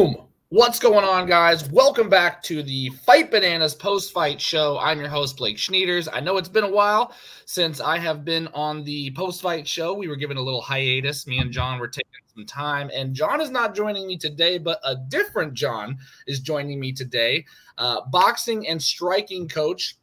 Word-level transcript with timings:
Boom! 0.00 0.16
What's 0.48 0.78
going 0.78 1.04
on, 1.04 1.26
guys? 1.26 1.68
Welcome 1.68 2.08
back 2.08 2.42
to 2.44 2.62
the 2.62 2.88
Fight 2.88 3.30
Bananas 3.30 3.74
post 3.74 4.14
fight 4.14 4.40
show. 4.40 4.78
I'm 4.78 4.98
your 4.98 5.10
host, 5.10 5.36
Blake 5.36 5.58
Schnieders. 5.58 6.08
I 6.10 6.20
know 6.20 6.38
it's 6.38 6.48
been 6.48 6.64
a 6.64 6.70
while 6.70 7.14
since 7.44 7.82
I 7.82 7.98
have 7.98 8.24
been 8.24 8.48
on 8.54 8.82
the 8.82 9.10
post 9.10 9.42
fight 9.42 9.68
show. 9.68 9.92
We 9.92 10.08
were 10.08 10.16
given 10.16 10.38
a 10.38 10.40
little 10.40 10.62
hiatus. 10.62 11.26
Me 11.26 11.36
and 11.36 11.52
John 11.52 11.78
were 11.78 11.86
taking 11.86 12.10
some 12.34 12.46
time, 12.46 12.90
and 12.94 13.12
John 13.12 13.42
is 13.42 13.50
not 13.50 13.74
joining 13.74 14.06
me 14.06 14.16
today, 14.16 14.56
but 14.56 14.80
a 14.84 14.96
different 14.96 15.52
John 15.52 15.98
is 16.26 16.40
joining 16.40 16.80
me 16.80 16.92
today. 16.92 17.44
Uh, 17.76 18.00
boxing 18.06 18.66
and 18.68 18.82
striking 18.82 19.50
coach 19.50 19.98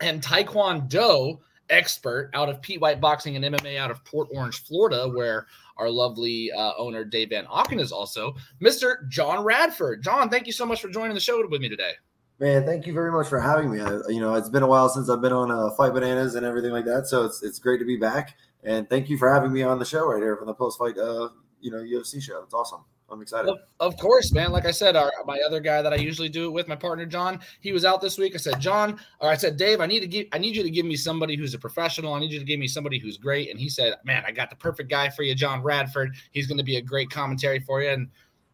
and 0.00 0.22
Taekwondo 0.22 1.38
expert 1.68 2.30
out 2.32 2.48
of 2.48 2.62
Pete 2.62 2.80
White 2.80 3.00
Boxing 3.00 3.36
and 3.36 3.44
MMA 3.44 3.76
out 3.76 3.90
of 3.90 4.04
Port 4.04 4.28
Orange, 4.32 4.62
Florida, 4.64 5.06
where 5.06 5.46
our 5.76 5.90
lovely 5.90 6.50
uh, 6.52 6.72
owner 6.78 7.04
Dave 7.04 7.30
Van 7.30 7.46
Auken 7.46 7.80
is 7.80 7.92
also 7.92 8.34
Mr. 8.62 9.08
Jon 9.08 9.44
Radford. 9.44 10.02
John, 10.02 10.28
thank 10.28 10.46
you 10.46 10.52
so 10.52 10.66
much 10.66 10.80
for 10.80 10.88
joining 10.88 11.14
the 11.14 11.20
show 11.20 11.46
with 11.48 11.60
me 11.60 11.68
today. 11.68 11.92
Man, 12.40 12.66
thank 12.66 12.86
you 12.86 12.92
very 12.92 13.12
much 13.12 13.28
for 13.28 13.40
having 13.40 13.70
me. 13.70 13.80
I, 13.80 14.00
you 14.08 14.20
know, 14.20 14.34
it's 14.34 14.48
been 14.48 14.64
a 14.64 14.66
while 14.66 14.88
since 14.88 15.08
I've 15.08 15.20
been 15.20 15.32
on 15.32 15.50
uh, 15.50 15.70
Fight 15.76 15.94
Bananas 15.94 16.34
and 16.34 16.44
everything 16.44 16.72
like 16.72 16.84
that, 16.84 17.06
so 17.06 17.24
it's 17.24 17.42
it's 17.42 17.60
great 17.60 17.78
to 17.78 17.84
be 17.84 17.96
back. 17.96 18.36
And 18.64 18.88
thank 18.88 19.08
you 19.08 19.16
for 19.18 19.32
having 19.32 19.52
me 19.52 19.62
on 19.62 19.78
the 19.78 19.84
show 19.84 20.06
right 20.06 20.20
here 20.20 20.36
from 20.36 20.46
the 20.46 20.54
post 20.54 20.78
fight, 20.78 20.98
uh, 20.98 21.28
you 21.60 21.70
know, 21.70 21.78
UFC 21.78 22.20
show. 22.20 22.42
It's 22.42 22.54
awesome. 22.54 22.84
I'm 23.10 23.20
excited. 23.20 23.50
Of, 23.50 23.58
of, 23.80 23.96
course, 23.98 24.32
man. 24.32 24.50
Like 24.50 24.64
I 24.64 24.70
said, 24.70 24.96
our, 24.96 25.12
my 25.26 25.38
other 25.46 25.60
guy 25.60 25.82
that 25.82 25.92
I 25.92 25.96
usually 25.96 26.28
do 26.28 26.46
it 26.46 26.50
with, 26.50 26.68
my 26.68 26.76
partner 26.76 27.04
John, 27.04 27.38
he 27.60 27.72
was 27.72 27.84
out 27.84 28.00
this 28.00 28.16
week. 28.16 28.34
I 28.34 28.38
said, 28.38 28.58
John, 28.60 28.98
or 29.20 29.30
I 29.30 29.36
said, 29.36 29.56
Dave, 29.56 29.80
I 29.80 29.86
need 29.86 30.00
to 30.00 30.06
give, 30.06 30.26
I 30.32 30.38
need 30.38 30.56
you 30.56 30.62
to 30.62 30.70
give 30.70 30.86
me 30.86 30.96
somebody 30.96 31.36
who's 31.36 31.54
a 31.54 31.58
professional. 31.58 32.14
I 32.14 32.20
need 32.20 32.32
you 32.32 32.38
to 32.38 32.44
give 32.44 32.58
me 32.58 32.66
somebody 32.66 32.98
who's 32.98 33.18
great. 33.18 33.50
And 33.50 33.60
he 33.60 33.68
said, 33.68 33.94
Man, 34.04 34.24
I 34.26 34.32
got 34.32 34.50
the 34.50 34.56
perfect 34.56 34.90
guy 34.90 35.10
for 35.10 35.22
you, 35.22 35.34
Jon 35.34 35.62
Radford. 35.62 36.14
He's 36.32 36.46
going 36.46 36.58
to 36.58 36.64
be 36.64 36.76
a 36.76 36.82
great 36.82 37.10
commentary 37.10 37.60
for 37.60 37.82
you. 37.82 37.90
And 37.90 38.08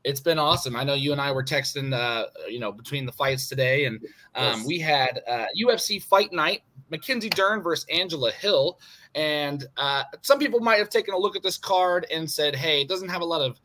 it's 0.04 0.20
been 0.20 0.38
awesome. 0.38 0.76
I 0.76 0.84
know 0.84 0.94
you 0.94 1.12
and 1.12 1.20
I 1.20 1.30
were 1.30 1.44
texting, 1.44 1.92
uh, 1.92 2.26
you 2.48 2.58
know, 2.58 2.72
between 2.72 3.04
the 3.04 3.12
fights 3.12 3.48
today, 3.48 3.84
and 3.84 4.00
um, 4.34 4.58
yes. 4.58 4.66
we 4.66 4.78
had 4.78 5.20
uh, 5.28 5.46
UFC 5.60 6.02
Fight 6.02 6.32
Night, 6.32 6.62
Mackenzie 6.88 7.28
Dern 7.28 7.62
versus 7.62 7.84
Angela 7.90 8.32
Hill, 8.32 8.78
and 9.14 9.66
uh, 9.76 10.04
some 10.22 10.38
people 10.38 10.60
might 10.60 10.78
have 10.78 10.88
taken 10.88 11.12
a 11.12 11.18
look 11.18 11.36
at 11.36 11.42
this 11.42 11.58
card 11.58 12.06
and 12.10 12.30
said, 12.30 12.56
"Hey, 12.56 12.80
it 12.80 12.88
doesn't 12.88 13.10
have 13.10 13.20
a 13.20 13.26
lot 13.26 13.42
of 13.42 13.60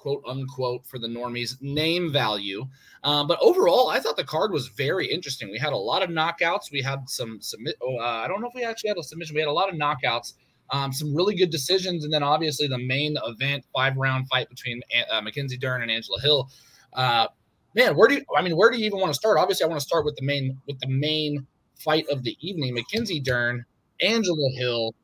quote 0.00 0.22
unquote 0.26 0.86
for 0.86 0.98
the 0.98 1.06
normies 1.06 1.60
name 1.60 2.10
value. 2.10 2.66
Uh, 3.04 3.22
but 3.22 3.38
overall, 3.42 3.90
I 3.90 4.00
thought 4.00 4.16
the 4.16 4.24
card 4.24 4.50
was 4.50 4.68
very 4.68 5.06
interesting. 5.06 5.50
We 5.50 5.58
had 5.58 5.74
a 5.74 5.76
lot 5.76 6.02
of 6.02 6.08
knockouts. 6.08 6.72
We 6.72 6.80
had 6.80 7.06
some 7.08 7.38
submit. 7.42 7.76
Oh, 7.82 7.98
uh, 7.98 8.22
I 8.24 8.26
don't 8.26 8.40
know 8.40 8.48
if 8.48 8.54
we 8.54 8.64
actually 8.64 8.88
had 8.88 8.96
a 8.96 9.02
submission. 9.02 9.34
We 9.34 9.42
had 9.42 9.48
a 9.48 9.52
lot 9.52 9.68
of 9.68 9.78
knockouts. 9.78 10.34
Um, 10.72 10.92
some 10.92 11.14
really 11.14 11.34
good 11.34 11.50
decisions, 11.50 12.04
and 12.04 12.12
then 12.12 12.22
obviously 12.22 12.66
the 12.66 12.78
main 12.78 13.16
event 13.26 13.64
five 13.74 13.96
round 13.96 14.28
fight 14.28 14.48
between 14.48 14.80
uh, 15.10 15.20
Mackenzie 15.20 15.58
Dern 15.58 15.82
and 15.82 15.90
Angela 15.90 16.20
Hill. 16.20 16.48
Uh, 16.94 17.26
man, 17.74 17.94
where 17.96 18.08
do 18.08 18.14
you? 18.14 18.24
I 18.34 18.40
mean, 18.40 18.56
where 18.56 18.70
do 18.70 18.78
you 18.78 18.86
even 18.86 19.00
want 19.00 19.10
to 19.10 19.18
start? 19.18 19.36
Obviously, 19.36 19.64
I 19.64 19.68
want 19.68 19.80
to 19.80 19.86
start 19.86 20.04
with 20.06 20.16
the 20.16 20.24
main 20.24 20.58
with 20.66 20.78
the 20.80 20.88
main 20.88 21.46
fight 21.74 22.06
of 22.08 22.22
the 22.22 22.36
evening: 22.40 22.72
Mackenzie 22.72 23.20
Dern, 23.20 23.66
Angela 24.00 24.50
Hill. 24.56 24.94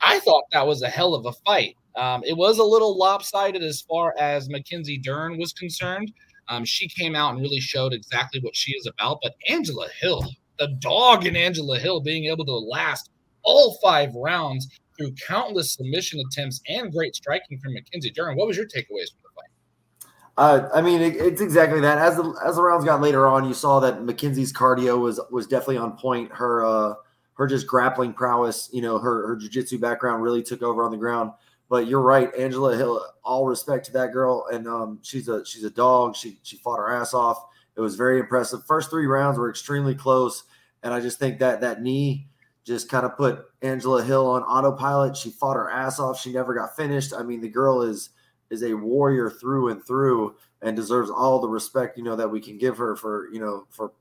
I 0.00 0.18
thought 0.18 0.44
that 0.52 0.66
was 0.66 0.82
a 0.82 0.88
hell 0.88 1.14
of 1.14 1.24
a 1.24 1.32
fight. 1.46 1.76
Um, 1.96 2.22
it 2.24 2.36
was 2.36 2.58
a 2.58 2.64
little 2.64 2.98
lopsided 2.98 3.62
as 3.62 3.82
far 3.82 4.14
as 4.18 4.48
Mackenzie 4.48 4.98
Dern 4.98 5.38
was 5.38 5.52
concerned. 5.52 6.12
Um, 6.48 6.64
she 6.64 6.88
came 6.88 7.14
out 7.14 7.32
and 7.32 7.42
really 7.42 7.60
showed 7.60 7.92
exactly 7.92 8.40
what 8.40 8.56
she 8.56 8.72
is 8.72 8.86
about. 8.86 9.18
But 9.22 9.34
Angela 9.48 9.88
Hill, 10.00 10.24
the 10.58 10.76
dog 10.80 11.26
in 11.26 11.36
Angela 11.36 11.78
Hill, 11.78 12.00
being 12.00 12.24
able 12.26 12.44
to 12.44 12.52
last 12.52 13.10
all 13.42 13.78
five 13.82 14.14
rounds 14.14 14.68
through 14.96 15.12
countless 15.26 15.74
submission 15.74 16.20
attempts 16.20 16.60
and 16.68 16.92
great 16.92 17.14
striking 17.14 17.58
from 17.58 17.74
Mackenzie 17.74 18.10
Dern. 18.10 18.36
What 18.36 18.46
was 18.46 18.56
your 18.56 18.66
takeaways 18.66 19.10
from 19.10 19.22
the 19.22 19.30
fight? 19.34 20.10
Uh, 20.36 20.68
I 20.74 20.82
mean, 20.82 21.00
it, 21.00 21.16
it's 21.16 21.40
exactly 21.40 21.80
that. 21.80 21.98
As 21.98 22.16
the 22.16 22.34
as 22.44 22.56
the 22.56 22.62
rounds 22.62 22.84
got 22.84 23.00
later 23.00 23.26
on, 23.26 23.46
you 23.46 23.54
saw 23.54 23.80
that 23.80 24.02
Mackenzie's 24.02 24.52
cardio 24.52 25.00
was 25.00 25.20
was 25.30 25.46
definitely 25.46 25.78
on 25.78 25.96
point. 25.96 26.32
Her 26.32 26.64
uh, 26.64 26.94
her 27.34 27.46
just 27.46 27.66
grappling 27.66 28.12
prowess, 28.12 28.68
you 28.72 28.82
know, 28.82 28.98
her 28.98 29.26
her 29.28 29.36
jiu-jitsu 29.36 29.78
background 29.78 30.22
really 30.22 30.42
took 30.42 30.62
over 30.62 30.84
on 30.84 30.90
the 30.90 30.96
ground. 30.96 31.32
But 31.68 31.86
you're 31.86 32.00
right, 32.00 32.34
Angela 32.34 32.76
Hill. 32.76 33.04
All 33.24 33.46
respect 33.46 33.86
to 33.86 33.92
that 33.92 34.12
girl, 34.12 34.46
and 34.52 34.66
um, 34.68 34.98
she's 35.02 35.28
a 35.28 35.44
she's 35.44 35.64
a 35.64 35.70
dog. 35.70 36.14
She 36.14 36.38
she 36.42 36.56
fought 36.56 36.78
her 36.78 36.92
ass 36.92 37.14
off. 37.14 37.46
It 37.76 37.80
was 37.80 37.96
very 37.96 38.20
impressive. 38.20 38.64
First 38.66 38.90
three 38.90 39.06
rounds 39.06 39.38
were 39.38 39.50
extremely 39.50 39.94
close, 39.94 40.44
and 40.82 40.92
I 40.92 41.00
just 41.00 41.18
think 41.18 41.38
that 41.38 41.60
that 41.62 41.82
knee 41.82 42.28
just 42.64 42.88
kind 42.88 43.04
of 43.04 43.16
put 43.16 43.46
Angela 43.62 44.02
Hill 44.02 44.26
on 44.26 44.42
autopilot. 44.42 45.16
She 45.16 45.30
fought 45.30 45.56
her 45.56 45.70
ass 45.70 45.98
off. 45.98 46.20
She 46.20 46.32
never 46.32 46.54
got 46.54 46.76
finished. 46.76 47.12
I 47.14 47.22
mean, 47.22 47.40
the 47.40 47.48
girl 47.48 47.82
is 47.82 48.10
is 48.50 48.62
a 48.62 48.74
warrior 48.74 49.30
through 49.30 49.70
and 49.70 49.84
through, 49.84 50.36
and 50.62 50.76
deserves 50.76 51.10
all 51.10 51.40
the 51.40 51.48
respect 51.48 51.96
you 51.96 52.04
know 52.04 52.16
that 52.16 52.30
we 52.30 52.40
can 52.40 52.58
give 52.58 52.76
her 52.76 52.94
for 52.94 53.30
you 53.32 53.40
know 53.40 53.66
for 53.70 53.92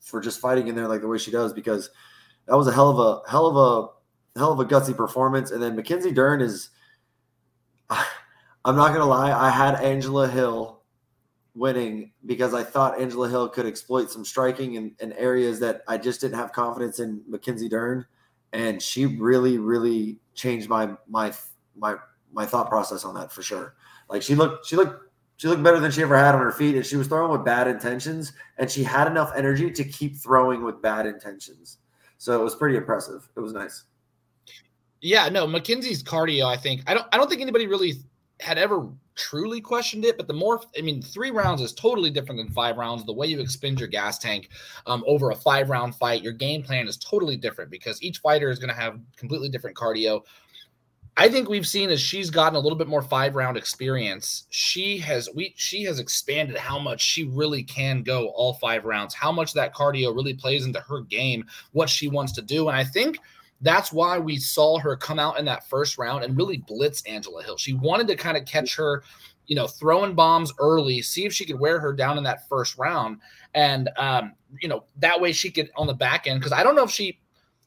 for 0.00 0.20
just 0.20 0.40
fighting 0.40 0.68
in 0.68 0.74
there 0.74 0.88
like 0.88 1.00
the 1.00 1.08
way 1.08 1.18
she 1.18 1.30
does 1.30 1.52
because 1.52 1.90
that 2.46 2.56
was 2.56 2.66
a 2.66 2.72
hell 2.72 2.90
of 2.90 2.98
a 2.98 3.30
hell 3.30 3.46
of 3.46 3.56
a 3.56 4.38
hell 4.38 4.52
of 4.52 4.60
a 4.60 4.64
gutsy 4.64 4.96
performance. 4.96 5.50
And 5.50 5.62
then 5.62 5.76
Mackenzie 5.76 6.12
Dern 6.12 6.40
is 6.40 6.70
I'm 8.64 8.76
not 8.76 8.92
gonna 8.92 9.06
lie, 9.06 9.32
I 9.32 9.50
had 9.50 9.74
Angela 9.76 10.28
Hill 10.28 10.82
winning 11.54 12.12
because 12.26 12.54
I 12.54 12.62
thought 12.62 13.00
Angela 13.00 13.28
Hill 13.28 13.48
could 13.48 13.66
exploit 13.66 14.10
some 14.10 14.24
striking 14.24 14.74
in, 14.74 14.94
in 15.00 15.12
areas 15.14 15.60
that 15.60 15.82
I 15.88 15.98
just 15.98 16.20
didn't 16.20 16.36
have 16.36 16.52
confidence 16.52 17.00
in 17.00 17.22
Mackenzie 17.28 17.68
Dern, 17.68 18.06
and 18.52 18.80
she 18.80 19.06
really, 19.06 19.58
really 19.58 20.20
changed 20.34 20.68
my 20.68 20.94
my 21.08 21.32
my 21.76 21.96
my 22.32 22.46
thought 22.46 22.68
process 22.68 23.04
on 23.04 23.14
that 23.14 23.32
for 23.32 23.42
sure. 23.42 23.74
Like 24.08 24.22
she 24.22 24.34
looked, 24.34 24.66
she 24.66 24.76
looked, 24.76 25.10
she 25.36 25.48
looked 25.48 25.62
better 25.62 25.80
than 25.80 25.90
she 25.90 26.02
ever 26.02 26.16
had 26.16 26.34
on 26.34 26.40
her 26.40 26.52
feet, 26.52 26.76
and 26.76 26.84
she 26.86 26.96
was 26.96 27.08
throwing 27.08 27.32
with 27.32 27.44
bad 27.44 27.66
intentions, 27.66 28.32
and 28.58 28.70
she 28.70 28.82
had 28.82 29.06
enough 29.06 29.32
energy 29.36 29.70
to 29.70 29.84
keep 29.84 30.16
throwing 30.16 30.62
with 30.62 30.80
bad 30.80 31.06
intentions. 31.06 31.78
So 32.18 32.40
it 32.40 32.44
was 32.44 32.54
pretty 32.54 32.76
impressive. 32.76 33.28
It 33.36 33.40
was 33.40 33.52
nice. 33.52 33.84
Yeah, 35.02 35.28
no, 35.28 35.46
Mackenzie's 35.46 36.02
cardio. 36.02 36.46
I 36.46 36.56
think 36.56 36.82
I 36.86 36.94
don't. 36.94 37.06
I 37.12 37.18
don't 37.18 37.28
think 37.28 37.42
anybody 37.42 37.66
really 37.66 37.94
had 38.40 38.56
ever 38.56 38.88
truly 39.14 39.60
questioned 39.60 40.04
it. 40.04 40.16
But 40.16 40.26
the 40.28 40.32
more, 40.32 40.60
I 40.78 40.80
mean, 40.80 41.02
three 41.02 41.30
rounds 41.30 41.60
is 41.60 41.72
totally 41.72 42.10
different 42.10 42.38
than 42.38 42.54
five 42.54 42.76
rounds. 42.76 43.04
The 43.04 43.12
way 43.12 43.26
you 43.26 43.40
expend 43.40 43.80
your 43.80 43.88
gas 43.88 44.18
tank 44.18 44.48
um, 44.86 45.02
over 45.06 45.30
a 45.30 45.34
five 45.34 45.68
round 45.70 45.96
fight, 45.96 46.22
your 46.22 46.32
game 46.32 46.62
plan 46.62 46.88
is 46.88 46.96
totally 46.96 47.36
different 47.36 47.70
because 47.70 48.02
each 48.02 48.18
fighter 48.18 48.48
is 48.48 48.58
going 48.58 48.70
to 48.70 48.80
have 48.80 48.98
completely 49.16 49.48
different 49.48 49.76
cardio. 49.76 50.22
I 51.16 51.28
think 51.28 51.50
we've 51.50 51.66
seen 51.68 51.90
as 51.90 52.00
she's 52.00 52.30
gotten 52.30 52.56
a 52.56 52.60
little 52.60 52.78
bit 52.78 52.88
more 52.88 53.02
five 53.02 53.34
round 53.34 53.58
experience, 53.58 54.46
she 54.48 54.96
has 54.98 55.28
we 55.34 55.52
she 55.56 55.82
has 55.82 55.98
expanded 55.98 56.56
how 56.56 56.78
much 56.78 57.02
she 57.02 57.24
really 57.24 57.62
can 57.62 58.02
go 58.02 58.28
all 58.28 58.54
five 58.54 58.84
rounds, 58.84 59.14
how 59.14 59.30
much 59.30 59.52
that 59.52 59.74
cardio 59.74 60.14
really 60.14 60.32
plays 60.32 60.64
into 60.64 60.80
her 60.80 61.02
game, 61.02 61.44
what 61.72 61.90
she 61.90 62.08
wants 62.08 62.32
to 62.32 62.42
do. 62.42 62.68
And 62.68 62.76
I 62.76 62.84
think 62.84 63.18
that's 63.62 63.92
why 63.92 64.18
we 64.18 64.36
saw 64.36 64.78
her 64.78 64.96
come 64.96 65.18
out 65.18 65.38
in 65.38 65.44
that 65.46 65.68
first 65.68 65.96
round 65.96 66.24
and 66.24 66.36
really 66.36 66.58
blitz 66.58 67.02
Angela 67.06 67.42
Hill. 67.42 67.56
She 67.56 67.72
wanted 67.72 68.08
to 68.08 68.16
kind 68.16 68.36
of 68.36 68.44
catch 68.44 68.74
her, 68.76 69.04
you 69.46 69.56
know, 69.56 69.68
throwing 69.68 70.14
bombs 70.14 70.52
early, 70.58 71.00
see 71.00 71.24
if 71.24 71.32
she 71.32 71.44
could 71.44 71.58
wear 71.58 71.78
her 71.78 71.92
down 71.92 72.18
in 72.18 72.24
that 72.24 72.48
first 72.48 72.76
round. 72.76 73.18
And, 73.54 73.88
um, 73.96 74.34
you 74.60 74.68
know, 74.68 74.84
that 74.98 75.20
way 75.20 75.32
she 75.32 75.50
could 75.50 75.70
on 75.76 75.86
the 75.86 75.94
back 75.94 76.26
end. 76.26 76.42
Cause 76.42 76.52
I 76.52 76.62
don't 76.62 76.74
know 76.74 76.82
if 76.82 76.90
she, 76.90 77.20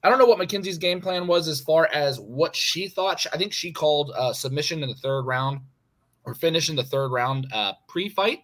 I 0.04 0.10
don't 0.10 0.20
know 0.20 0.26
what 0.26 0.38
Mackenzie's 0.38 0.78
game 0.78 1.02
plan 1.02 1.28
was 1.28 1.48
as 1.48 1.62
far 1.62 1.90
as 1.94 2.20
what 2.20 2.56
she 2.56 2.88
thought. 2.88 3.26
I 3.34 3.38
think 3.38 3.54
she 3.54 3.72
called 3.72 4.12
uh, 4.16 4.34
submission 4.34 4.84
in 4.84 4.90
the 4.90 4.96
third 4.96 5.22
round 5.24 5.62
or 6.26 6.34
finish 6.34 6.70
in 6.70 6.76
the 6.76 6.84
third 6.84 7.10
round 7.10 7.48
uh, 7.54 7.74
pre 7.88 8.10
fight. 8.10 8.44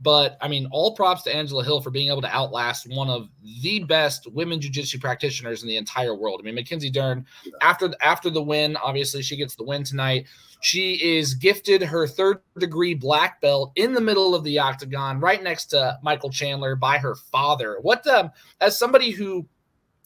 But 0.00 0.36
I 0.40 0.46
mean, 0.46 0.68
all 0.70 0.94
props 0.94 1.22
to 1.22 1.34
Angela 1.34 1.64
Hill 1.64 1.80
for 1.80 1.90
being 1.90 2.08
able 2.08 2.22
to 2.22 2.32
outlast 2.32 2.88
one 2.88 3.10
of 3.10 3.28
the 3.62 3.82
best 3.82 4.30
women 4.32 4.60
jiu-jitsu 4.60 5.00
practitioners 5.00 5.62
in 5.62 5.68
the 5.68 5.76
entire 5.76 6.14
world. 6.14 6.40
I 6.40 6.44
mean, 6.44 6.54
Mackenzie 6.54 6.90
Dern, 6.90 7.26
after 7.60 7.92
after 8.00 8.30
the 8.30 8.42
win, 8.42 8.76
obviously 8.76 9.22
she 9.22 9.36
gets 9.36 9.56
the 9.56 9.64
win 9.64 9.82
tonight. 9.82 10.26
She 10.60 10.94
is 11.16 11.34
gifted 11.34 11.82
her 11.82 12.06
third 12.06 12.40
degree 12.58 12.94
black 12.94 13.40
belt 13.40 13.72
in 13.74 13.92
the 13.92 14.00
middle 14.00 14.34
of 14.34 14.44
the 14.44 14.58
octagon, 14.58 15.18
right 15.18 15.42
next 15.42 15.66
to 15.66 15.98
Michael 16.02 16.30
Chandler 16.30 16.76
by 16.76 16.98
her 16.98 17.16
father. 17.16 17.78
What 17.82 18.06
um, 18.06 18.30
as 18.60 18.78
somebody 18.78 19.10
who, 19.10 19.46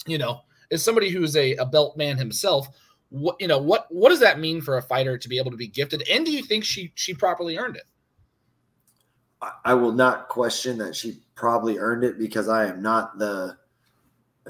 you 0.06 0.16
know, 0.16 0.40
is 0.70 0.82
somebody 0.82 1.10
who's 1.10 1.36
a, 1.36 1.54
a 1.56 1.66
belt 1.66 1.98
man 1.98 2.16
himself, 2.16 2.66
what 3.10 3.36
you 3.40 3.46
know, 3.46 3.58
what 3.58 3.86
what 3.90 4.08
does 4.08 4.20
that 4.20 4.40
mean 4.40 4.62
for 4.62 4.78
a 4.78 4.82
fighter 4.82 5.18
to 5.18 5.28
be 5.28 5.36
able 5.36 5.50
to 5.50 5.56
be 5.56 5.68
gifted? 5.68 6.02
And 6.10 6.24
do 6.24 6.32
you 6.32 6.42
think 6.42 6.64
she 6.64 6.92
she 6.94 7.12
properly 7.12 7.58
earned 7.58 7.76
it? 7.76 7.84
I 9.64 9.74
will 9.74 9.92
not 9.92 10.28
question 10.28 10.78
that 10.78 10.94
she 10.94 11.18
probably 11.34 11.78
earned 11.78 12.04
it 12.04 12.18
because 12.18 12.48
I 12.48 12.66
am 12.66 12.80
not 12.82 13.18
the 13.18 13.56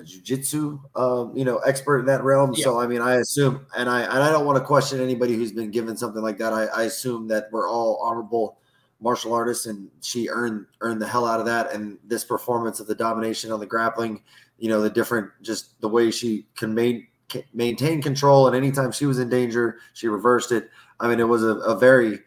jiu-jitsu 0.04 0.80
um, 0.96 1.36
you 1.36 1.44
know 1.44 1.58
expert 1.58 2.00
in 2.00 2.06
that 2.06 2.24
realm. 2.24 2.54
Yeah. 2.56 2.64
so 2.64 2.80
i 2.80 2.86
mean 2.86 3.02
i 3.02 3.16
assume 3.16 3.66
and 3.76 3.90
i 3.90 4.00
and 4.00 4.22
i 4.22 4.30
don't 4.30 4.46
want 4.46 4.56
to 4.56 4.64
question 4.64 5.00
anybody 5.00 5.34
who's 5.34 5.52
been 5.52 5.70
given 5.70 5.96
something 5.96 6.22
like 6.22 6.38
that. 6.38 6.52
I, 6.52 6.64
I 6.64 6.82
assume 6.84 7.28
that 7.28 7.48
we're 7.52 7.68
all 7.68 8.00
honorable 8.02 8.58
martial 9.00 9.34
artists 9.34 9.66
and 9.66 9.90
she 10.00 10.28
earned 10.28 10.66
earned 10.80 11.02
the 11.02 11.06
hell 11.06 11.26
out 11.26 11.40
of 11.40 11.46
that. 11.46 11.72
And 11.72 11.98
this 12.04 12.24
performance 12.24 12.80
of 12.80 12.86
the 12.86 12.94
domination 12.94 13.52
on 13.52 13.60
the 13.60 13.66
grappling 13.66 14.22
you 14.58 14.68
know 14.68 14.80
the 14.80 14.90
different 14.90 15.30
just 15.42 15.80
the 15.80 15.88
way 15.88 16.10
she 16.10 16.46
can 16.56 16.72
main, 16.72 17.06
maintain 17.52 18.00
control 18.00 18.46
and 18.46 18.56
anytime 18.56 18.92
she 18.92 19.06
was 19.06 19.18
in 19.18 19.28
danger 19.28 19.78
she 19.92 20.08
reversed 20.08 20.52
it. 20.52 20.70
I 21.00 21.08
mean 21.08 21.20
it 21.20 21.28
was 21.28 21.42
a, 21.42 21.56
a 21.56 21.78
very 21.78 22.20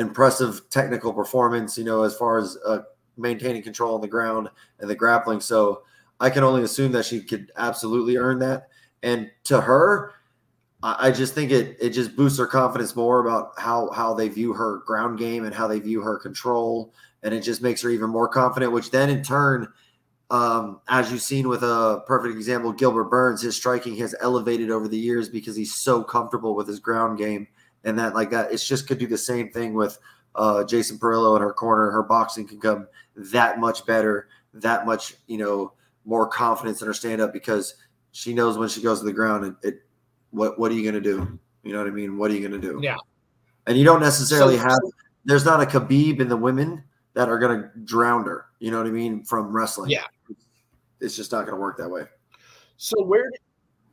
impressive 0.00 0.68
technical 0.70 1.12
performance, 1.12 1.76
you 1.78 1.84
know, 1.84 2.02
as 2.02 2.16
far 2.16 2.38
as 2.38 2.56
uh, 2.66 2.80
maintaining 3.16 3.62
control 3.62 3.94
on 3.94 4.00
the 4.00 4.08
ground 4.08 4.48
and 4.80 4.88
the 4.88 4.94
grappling. 4.94 5.40
So 5.40 5.82
I 6.18 6.30
can 6.30 6.42
only 6.42 6.62
assume 6.62 6.92
that 6.92 7.04
she 7.04 7.22
could 7.22 7.52
absolutely 7.56 8.16
earn 8.16 8.38
that. 8.40 8.68
And 9.02 9.30
to 9.44 9.60
her, 9.60 10.14
I 10.82 11.10
just 11.10 11.34
think 11.34 11.50
it 11.50 11.76
it 11.78 11.90
just 11.90 12.16
boosts 12.16 12.38
her 12.38 12.46
confidence 12.46 12.96
more 12.96 13.20
about 13.20 13.52
how 13.58 13.90
how 13.90 14.14
they 14.14 14.28
view 14.28 14.54
her 14.54 14.78
ground 14.86 15.18
game 15.18 15.44
and 15.44 15.54
how 15.54 15.68
they 15.68 15.78
view 15.78 16.00
her 16.00 16.18
control, 16.18 16.94
and 17.22 17.34
it 17.34 17.40
just 17.40 17.60
makes 17.60 17.82
her 17.82 17.90
even 17.90 18.08
more 18.08 18.28
confident. 18.28 18.72
Which 18.72 18.90
then 18.90 19.10
in 19.10 19.22
turn, 19.22 19.68
um, 20.30 20.80
as 20.88 21.12
you've 21.12 21.20
seen 21.20 21.48
with 21.48 21.62
a 21.62 22.02
perfect 22.06 22.34
example, 22.34 22.72
Gilbert 22.72 23.10
Burns, 23.10 23.42
his 23.42 23.56
striking 23.56 23.94
has 23.96 24.14
elevated 24.22 24.70
over 24.70 24.88
the 24.88 24.96
years 24.96 25.28
because 25.28 25.54
he's 25.54 25.74
so 25.74 26.02
comfortable 26.02 26.54
with 26.54 26.66
his 26.66 26.80
ground 26.80 27.18
game, 27.18 27.46
and 27.84 27.98
that 27.98 28.14
like 28.14 28.30
that 28.30 28.52
it's 28.52 28.66
just 28.66 28.86
could 28.86 28.98
do 28.98 29.06
the 29.06 29.18
same 29.18 29.50
thing 29.50 29.74
with 29.74 29.98
uh, 30.34 30.64
Jason 30.64 30.98
Parillo 30.98 31.36
in 31.36 31.42
her 31.42 31.52
corner. 31.52 31.90
Her 31.90 32.02
boxing 32.02 32.46
can 32.46 32.60
come 32.60 32.86
that 33.16 33.58
much 33.58 33.86
better, 33.86 34.28
that 34.54 34.86
much 34.86 35.14
you 35.26 35.38
know 35.38 35.72
more 36.04 36.26
confidence 36.26 36.80
in 36.80 36.86
her 36.86 36.94
stand 36.94 37.20
up 37.20 37.32
because 37.32 37.74
she 38.12 38.32
knows 38.32 38.58
when 38.58 38.68
she 38.68 38.82
goes 38.82 39.00
to 39.00 39.04
the 39.04 39.12
ground 39.12 39.44
and 39.44 39.56
it 39.62 39.82
what 40.30 40.58
what 40.58 40.70
are 40.70 40.74
you 40.74 40.82
going 40.82 40.94
to 40.94 41.00
do? 41.00 41.38
You 41.62 41.72
know 41.72 41.78
what 41.78 41.88
I 41.88 41.90
mean? 41.90 42.16
What 42.16 42.30
are 42.30 42.34
you 42.34 42.46
going 42.46 42.60
to 42.60 42.66
do? 42.66 42.80
Yeah. 42.82 42.96
And 43.66 43.76
you 43.76 43.84
don't 43.84 44.00
necessarily 44.00 44.56
so, 44.56 44.62
have. 44.62 44.78
There's 45.24 45.44
not 45.44 45.62
a 45.62 45.66
Khabib 45.66 46.20
in 46.20 46.28
the 46.28 46.36
women 46.36 46.82
that 47.14 47.28
are 47.28 47.38
going 47.38 47.60
to 47.60 47.70
drown 47.84 48.24
her. 48.24 48.46
You 48.58 48.70
know 48.70 48.78
what 48.78 48.86
I 48.86 48.90
mean? 48.90 49.24
From 49.24 49.52
wrestling. 49.52 49.90
Yeah. 49.90 50.04
It's 51.00 51.16
just 51.16 51.32
not 51.32 51.46
going 51.46 51.56
to 51.56 51.60
work 51.60 51.76
that 51.78 51.88
way. 51.88 52.04
So 52.76 53.02
where 53.04 53.30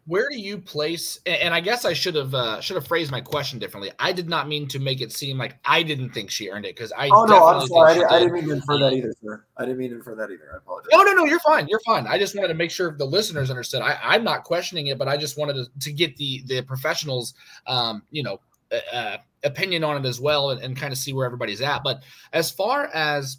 where 0.07 0.27
do 0.29 0.39
you 0.39 0.57
place 0.57 1.19
and 1.25 1.53
i 1.53 1.59
guess 1.59 1.85
i 1.85 1.93
should 1.93 2.15
have 2.15 2.33
uh, 2.33 2.59
should 2.61 2.75
have 2.75 2.87
phrased 2.87 3.11
my 3.11 3.21
question 3.21 3.59
differently. 3.59 3.91
I 3.99 4.11
did 4.11 4.29
not 4.29 4.47
mean 4.47 4.67
to 4.69 4.79
make 4.79 5.01
it 5.01 5.11
seem 5.11 5.37
like 5.37 5.57
i 5.65 5.83
didn't 5.83 6.11
think 6.11 6.31
she 6.31 6.49
earned 6.49 6.65
it 6.65 6.75
because 6.75 6.91
i 6.97 7.09
oh 7.09 7.25
no 7.25 7.45
i'm 7.45 7.67
sorry. 7.67 7.91
I, 7.91 7.93
did, 7.95 8.03
I 8.05 8.19
didn't 8.19 8.33
mean 8.33 8.45
to 8.45 8.53
infer 8.53 8.79
that 8.79 8.93
either 8.93 9.13
sir. 9.23 9.43
I 9.57 9.65
didn't 9.65 9.77
mean 9.77 9.89
to 9.91 9.97
infer 9.97 10.15
that 10.15 10.31
either. 10.31 10.49
I 10.53 10.57
apologize. 10.57 10.89
No 10.91 11.03
no 11.03 11.13
no 11.13 11.25
you're 11.25 11.39
fine. 11.39 11.67
You're 11.67 11.81
fine. 11.81 12.07
I 12.07 12.17
just 12.17 12.35
wanted 12.35 12.49
to 12.49 12.53
make 12.53 12.71
sure 12.71 12.95
the 12.97 13.05
listeners 13.05 13.49
understood. 13.49 13.81
I, 13.81 13.97
i'm 14.01 14.23
not 14.23 14.43
questioning 14.43 14.87
it 14.87 14.97
but 14.97 15.07
i 15.07 15.17
just 15.17 15.37
wanted 15.37 15.53
to, 15.53 15.79
to 15.81 15.91
get 15.91 16.15
the 16.17 16.43
the 16.45 16.61
professionals 16.61 17.33
um 17.67 18.03
you 18.09 18.23
know 18.23 18.39
uh, 18.71 18.95
uh 18.95 19.17
opinion 19.43 19.83
on 19.83 20.03
it 20.03 20.07
as 20.07 20.19
well 20.19 20.51
and, 20.51 20.61
and 20.61 20.77
kind 20.77 20.91
of 20.91 20.97
see 20.97 21.13
where 21.13 21.25
everybody's 21.25 21.61
at. 21.61 21.83
But 21.83 22.03
as 22.33 22.51
far 22.51 22.87
as 22.93 23.37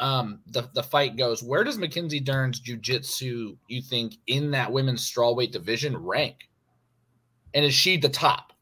um, 0.00 0.40
the 0.46 0.68
the 0.74 0.82
fight 0.82 1.16
goes, 1.16 1.42
where 1.42 1.64
does 1.64 1.78
Mackenzie 1.78 2.20
Dern's 2.20 2.60
jiu-jitsu 2.60 3.56
you 3.68 3.82
think 3.82 4.16
in 4.26 4.50
that 4.52 4.70
women's 4.70 5.10
strawweight 5.10 5.52
division 5.52 5.96
rank? 5.96 6.48
And 7.54 7.64
is 7.64 7.74
she 7.74 7.96
the 7.96 8.08
top? 8.08 8.52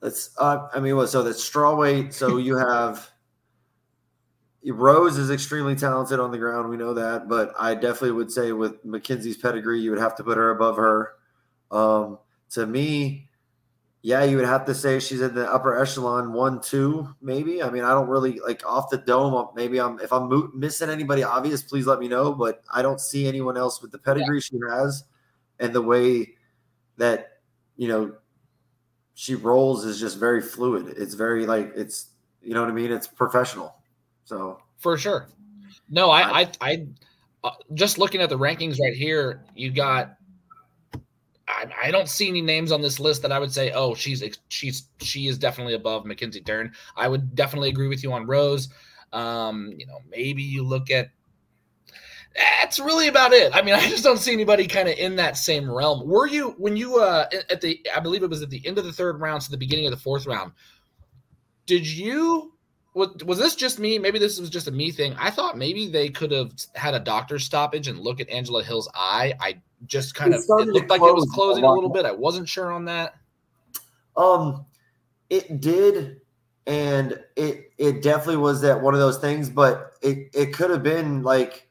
That's 0.00 0.30
uh, 0.38 0.68
I 0.74 0.80
mean, 0.80 1.06
so 1.06 1.22
that's 1.22 1.48
strawweight. 1.48 2.12
So 2.12 2.38
you 2.38 2.56
have 2.56 3.10
Rose 4.64 5.16
is 5.16 5.30
extremely 5.30 5.74
talented 5.74 6.20
on 6.20 6.30
the 6.30 6.38
ground. 6.38 6.68
We 6.68 6.76
know 6.76 6.92
that, 6.94 7.28
but 7.28 7.52
I 7.58 7.74
definitely 7.74 8.12
would 8.12 8.30
say 8.30 8.52
with 8.52 8.84
Mackenzie's 8.84 9.38
pedigree, 9.38 9.80
you 9.80 9.90
would 9.90 10.00
have 10.00 10.16
to 10.16 10.24
put 10.24 10.36
her 10.36 10.50
above 10.50 10.76
her. 10.76 11.12
Um, 11.70 12.18
to 12.50 12.66
me, 12.66 13.29
yeah, 14.02 14.24
you 14.24 14.36
would 14.36 14.46
have 14.46 14.64
to 14.66 14.74
say 14.74 14.98
she's 14.98 15.20
in 15.20 15.34
the 15.34 15.50
upper 15.52 15.78
echelon, 15.78 16.32
one, 16.32 16.60
two, 16.60 17.14
maybe. 17.20 17.62
I 17.62 17.68
mean, 17.68 17.84
I 17.84 17.90
don't 17.90 18.08
really 18.08 18.40
like 18.40 18.64
off 18.66 18.88
the 18.88 18.96
dome. 18.96 19.48
Maybe 19.54 19.78
I'm 19.78 20.00
if 20.00 20.12
I'm 20.12 20.50
missing 20.58 20.88
anybody 20.88 21.22
obvious, 21.22 21.62
please 21.62 21.86
let 21.86 21.98
me 21.98 22.08
know. 22.08 22.32
But 22.32 22.62
I 22.72 22.80
don't 22.80 23.00
see 23.00 23.26
anyone 23.28 23.58
else 23.58 23.82
with 23.82 23.92
the 23.92 23.98
pedigree 23.98 24.38
yeah. 24.38 24.40
she 24.40 24.58
has 24.70 25.04
and 25.58 25.74
the 25.74 25.82
way 25.82 26.34
that 26.96 27.40
you 27.76 27.88
know 27.88 28.14
she 29.14 29.34
rolls 29.34 29.84
is 29.84 30.00
just 30.00 30.18
very 30.18 30.40
fluid. 30.40 30.94
It's 30.96 31.14
very 31.14 31.46
like 31.46 31.72
it's 31.76 32.08
you 32.42 32.54
know 32.54 32.62
what 32.62 32.70
I 32.70 32.74
mean. 32.74 32.90
It's 32.90 33.06
professional. 33.06 33.76
So 34.24 34.60
for 34.78 34.96
sure. 34.96 35.28
No, 35.90 36.10
I 36.10 36.40
I, 36.40 36.50
I 36.62 36.86
uh, 37.44 37.50
just 37.74 37.98
looking 37.98 38.22
at 38.22 38.30
the 38.30 38.38
rankings 38.38 38.80
right 38.80 38.94
here. 38.94 39.44
You 39.54 39.70
got 39.70 40.16
I, 41.50 41.88
I, 41.88 41.90
don't 41.90 42.08
see 42.08 42.28
any 42.28 42.40
names 42.40 42.72
on 42.72 42.80
this 42.80 43.00
list 43.00 43.22
that 43.22 43.32
I 43.32 43.38
would 43.38 43.52
say, 43.52 43.72
oh, 43.72 43.94
she's 43.94 44.22
she's 44.48 44.84
she 45.00 45.26
is 45.26 45.38
definitely 45.38 45.74
above 45.74 46.06
Mackenzie 46.06 46.40
Dern. 46.40 46.72
I 46.96 47.08
would 47.08 47.34
definitely 47.34 47.68
agree 47.68 47.88
with 47.88 48.02
you 48.02 48.12
on 48.12 48.26
Rose. 48.26 48.68
Um, 49.12 49.72
you 49.76 49.86
know, 49.86 49.98
maybe 50.08 50.42
you 50.42 50.62
look 50.62 50.90
at 50.90 51.10
that's 52.36 52.78
really 52.78 53.08
about 53.08 53.32
it. 53.32 53.54
I 53.54 53.62
mean, 53.62 53.74
I 53.76 53.88
just 53.88 54.04
don't 54.04 54.18
see 54.18 54.32
anybody 54.32 54.66
kind 54.66 54.88
of 54.88 54.96
in 54.96 55.16
that 55.16 55.36
same 55.36 55.70
realm. 55.70 56.06
Were 56.06 56.26
you 56.26 56.50
when 56.58 56.76
you 56.76 57.00
uh 57.00 57.26
at 57.50 57.60
the 57.60 57.80
I 57.94 58.00
believe 58.00 58.22
it 58.22 58.30
was 58.30 58.42
at 58.42 58.50
the 58.50 58.64
end 58.66 58.78
of 58.78 58.84
the 58.84 58.92
third 58.92 59.20
round 59.20 59.42
to 59.42 59.50
the 59.50 59.56
beginning 59.56 59.86
of 59.86 59.92
the 59.92 59.98
fourth 59.98 60.26
round? 60.26 60.52
Did 61.66 61.86
you 61.86 62.54
was, 62.94 63.10
was 63.24 63.38
this 63.38 63.54
just 63.54 63.78
me? 63.78 63.98
Maybe 63.98 64.18
this 64.18 64.40
was 64.40 64.50
just 64.50 64.66
a 64.66 64.72
me 64.72 64.90
thing. 64.90 65.14
I 65.18 65.30
thought 65.30 65.56
maybe 65.56 65.88
they 65.88 66.08
could 66.08 66.32
have 66.32 66.52
had 66.74 66.94
a 66.94 67.00
doctor 67.00 67.38
stoppage 67.38 67.86
and 67.86 68.00
look 68.00 68.20
at 68.20 68.28
Angela 68.28 68.64
Hill's 68.64 68.90
eye. 68.94 69.34
I 69.40 69.60
just 69.86 70.14
kind 70.14 70.34
of 70.34 70.40
it 70.40 70.48
looked 70.48 70.90
like 70.90 71.00
it 71.00 71.14
was 71.14 71.28
closing 71.32 71.64
a, 71.64 71.68
a 71.68 71.72
little 71.72 71.90
bit. 71.90 72.04
I 72.04 72.12
wasn't 72.12 72.48
sure 72.48 72.72
on 72.72 72.84
that. 72.86 73.14
Um, 74.16 74.66
it 75.28 75.60
did, 75.60 76.20
and 76.66 77.18
it 77.36 77.72
it 77.78 78.02
definitely 78.02 78.38
was 78.38 78.60
that 78.62 78.80
one 78.80 78.94
of 78.94 79.00
those 79.00 79.18
things. 79.18 79.48
But 79.48 79.92
it 80.02 80.30
it 80.34 80.52
could 80.52 80.70
have 80.70 80.82
been 80.82 81.22
like 81.22 81.68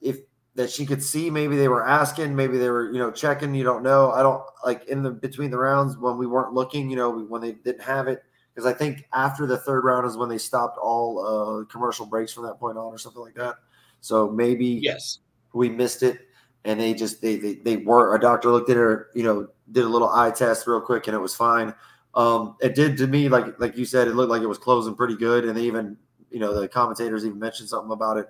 if 0.00 0.18
that 0.54 0.70
she 0.70 0.86
could 0.86 1.02
see. 1.02 1.30
Maybe 1.30 1.56
they 1.56 1.68
were 1.68 1.86
asking. 1.86 2.36
Maybe 2.36 2.58
they 2.58 2.70
were 2.70 2.92
you 2.92 2.98
know 2.98 3.10
checking. 3.10 3.54
You 3.54 3.64
don't 3.64 3.82
know. 3.82 4.10
I 4.12 4.22
don't 4.22 4.42
like 4.64 4.84
in 4.84 5.02
the 5.02 5.10
between 5.10 5.50
the 5.50 5.58
rounds 5.58 5.96
when 5.96 6.16
we 6.16 6.26
weren't 6.26 6.52
looking. 6.52 6.90
You 6.90 6.96
know 6.96 7.10
when 7.10 7.40
they 7.40 7.52
didn't 7.52 7.82
have 7.82 8.08
it 8.08 8.22
because 8.54 8.66
I 8.66 8.76
think 8.76 9.08
after 9.12 9.46
the 9.46 9.56
third 9.56 9.84
round 9.84 10.06
is 10.06 10.16
when 10.16 10.28
they 10.28 10.38
stopped 10.38 10.78
all 10.78 11.18
uh, 11.24 11.64
commercial 11.64 12.06
breaks 12.06 12.32
from 12.32 12.44
that 12.44 12.60
point 12.60 12.76
on 12.76 12.92
or 12.92 12.98
something 12.98 13.22
like 13.22 13.34
that. 13.34 13.56
So 14.00 14.28
maybe 14.28 14.66
yes, 14.66 15.18
we 15.52 15.68
missed 15.68 16.02
it 16.02 16.28
and 16.64 16.80
they 16.80 16.94
just 16.94 17.20
they 17.20 17.36
they, 17.36 17.54
they 17.54 17.76
were 17.76 18.14
a 18.14 18.20
doctor 18.20 18.50
looked 18.50 18.70
at 18.70 18.76
her, 18.76 19.08
you 19.14 19.22
know, 19.22 19.48
did 19.70 19.84
a 19.84 19.88
little 19.88 20.08
eye 20.08 20.30
test 20.30 20.66
real 20.66 20.80
quick, 20.80 21.06
and 21.06 21.16
it 21.16 21.20
was 21.20 21.34
fine. 21.34 21.74
Um, 22.14 22.56
it 22.60 22.74
did 22.74 22.96
to 22.98 23.06
me 23.06 23.28
like 23.28 23.58
like 23.58 23.76
you 23.76 23.84
said, 23.84 24.08
it 24.08 24.14
looked 24.14 24.30
like 24.30 24.42
it 24.42 24.46
was 24.46 24.58
closing 24.58 24.94
pretty 24.94 25.16
good, 25.16 25.44
and 25.44 25.56
they 25.56 25.62
even 25.62 25.96
you 26.30 26.38
know 26.38 26.58
the 26.58 26.68
commentators 26.68 27.24
even 27.24 27.38
mentioned 27.38 27.68
something 27.68 27.92
about 27.92 28.16
it. 28.16 28.28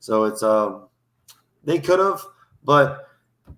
So 0.00 0.24
it's 0.24 0.42
um 0.42 0.88
they 1.64 1.78
could 1.78 1.98
have, 1.98 2.22
but 2.64 3.08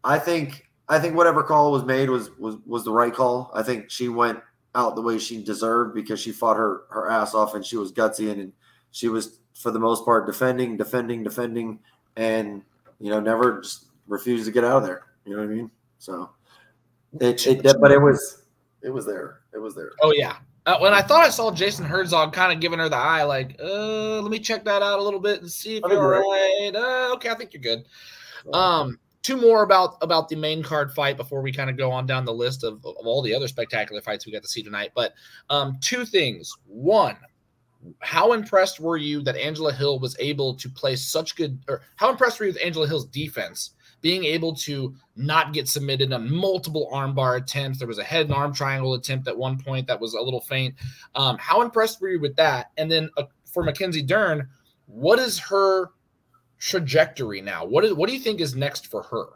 I 0.05 0.19
think 0.19 0.71
I 0.89 0.99
think 0.99 1.17
whatever 1.17 1.43
call 1.43 1.73
was 1.73 1.85
made 1.85 2.09
was 2.09 2.31
was 2.39 2.57
was 2.67 2.85
the 2.85 2.93
right 2.93 3.13
call. 3.13 3.51
I 3.55 3.63
think 3.63 3.91
she 3.91 4.09
went 4.09 4.41
out 4.75 4.95
the 4.95 5.03
way 5.03 5.19
she 5.19 5.43
deserved 5.43 5.95
because 5.95 6.21
she 6.21 6.33
fought 6.33 6.57
her 6.57 6.83
her 6.91 7.11
ass 7.11 7.35
off 7.35 7.55
and 7.55 7.65
she 7.65 7.77
was 7.77 7.93
gutsy 7.93 8.31
and, 8.31 8.41
and 8.41 8.53
she 8.93 9.09
was 9.09 9.41
for 9.55 9.71
the 9.71 9.79
most 9.79 10.05
part 10.05 10.27
defending, 10.27 10.77
defending, 10.77 11.25
defending, 11.25 11.81
and 12.17 12.63
you 13.01 13.11
know 13.11 13.21
never 13.21 13.61
just 13.61 13.86
refused 14.07 14.47
to 14.47 14.53
get 14.53 14.65
out 14.65 14.79
of 14.79 14.85
there. 14.85 15.05
You 15.25 15.37
know 15.37 15.43
what 15.43 15.51
I 15.51 15.55
mean? 15.55 15.71
So 15.99 16.31
it, 17.21 17.47
it 17.47 17.77
but 17.81 17.91
it 17.91 18.01
was 18.01 18.45
it 18.83 18.91
was 18.91 19.07
there. 19.07 19.41
It 19.53 19.59
was 19.59 19.75
there. 19.75 19.93
Oh 20.03 20.13
yeah. 20.13 20.37
Uh, 20.67 20.79
when 20.81 20.93
I 20.93 21.01
thought 21.01 21.25
I 21.25 21.31
saw 21.31 21.53
Jason 21.53 21.85
Herzog 21.85 22.33
kind 22.33 22.53
of 22.53 22.59
giving 22.59 22.81
her 22.81 22.89
the 22.89 22.97
eye, 22.97 23.23
like, 23.23 23.57
uh, 23.63 24.21
let 24.21 24.33
me 24.33 24.41
check 24.41 24.65
that 24.65 24.83
out 24.83 24.99
a 24.99 25.03
little 25.03 25.21
bit 25.21 25.41
and 25.41 25.51
see 25.51 25.77
if 25.77 25.85
you're 25.89 26.09
right. 26.09 26.73
Uh, 26.75 27.15
okay, 27.15 27.31
I 27.31 27.35
think 27.35 27.55
you're 27.55 27.63
good. 27.63 27.85
Um, 28.53 28.99
two 29.23 29.37
more 29.37 29.63
about 29.63 29.97
about 30.03 30.29
the 30.29 30.37
main 30.37 30.63
card 30.63 30.93
fight 30.93 31.17
before 31.17 31.41
we 31.41 31.53
kind 31.53 31.71
of 31.71 31.77
go 31.77 31.93
on 31.93 32.05
down 32.07 32.25
the 32.25 32.35
list 32.35 32.65
of, 32.65 32.85
of 32.85 33.07
all 33.07 33.23
the 33.23 33.35
other 33.35 33.47
spectacular 33.47 34.01
fights 34.01 34.27
we 34.27 34.33
got 34.33 34.43
to 34.43 34.49
see 34.49 34.63
tonight. 34.63 34.91
But 34.95 35.15
um, 35.51 35.79
two 35.81 36.05
things. 36.05 36.53
One, 36.67 37.17
how 38.01 38.33
impressed 38.33 38.81
were 38.81 38.97
you 38.97 39.23
that 39.23 39.37
Angela 39.37 39.73
Hill 39.73 40.01
was 40.01 40.17
able 40.19 40.55
to 40.55 40.69
play 40.69 40.97
such 40.97 41.37
good, 41.37 41.59
or 41.69 41.83
how 41.95 42.11
impressed 42.11 42.41
were 42.41 42.47
you 42.47 42.53
with 42.53 42.63
Angela 42.65 42.89
Hill's 42.89 43.07
defense 43.07 43.71
being 44.01 44.25
able 44.25 44.55
to 44.55 44.95
not 45.17 45.53
get 45.53 45.69
submitted 45.69 46.13
on 46.13 46.33
multiple 46.33 46.89
armbar 46.93 47.39
attempts. 47.39 47.79
There 47.79 47.89
was 47.89 47.99
a 47.99 48.05
head 48.05 48.27
and 48.27 48.35
arm 48.35 48.55
triangle 48.55 48.95
attempt 48.95 49.27
at 49.29 49.37
one 49.37 49.59
point 49.59 49.87
that 49.87 50.01
was 50.01 50.15
a 50.15 50.21
little 50.21 50.41
faint. 50.41 50.75
Um, 51.15 51.37
how 51.39 51.63
impressed 51.63 52.01
were 52.01 52.11
you 52.11 52.21
with 52.21 52.37
that? 52.37 52.71
And 52.77 52.91
then 52.91 53.11
uh, 53.17 53.25
for 53.45 53.63
Mackenzie 53.63 54.03
Dern, 54.03 54.49
what 54.87 55.19
is 55.19 55.39
her 55.39 55.91
trajectory 56.59 57.41
now? 57.41 57.65
What 57.65 57.85
is 57.85 57.95
what 57.95 58.09
do 58.09 58.15
you 58.15 58.21
think 58.21 58.41
is 58.41 58.55
next 58.55 58.87
for 58.87 59.03
her? 59.03 59.27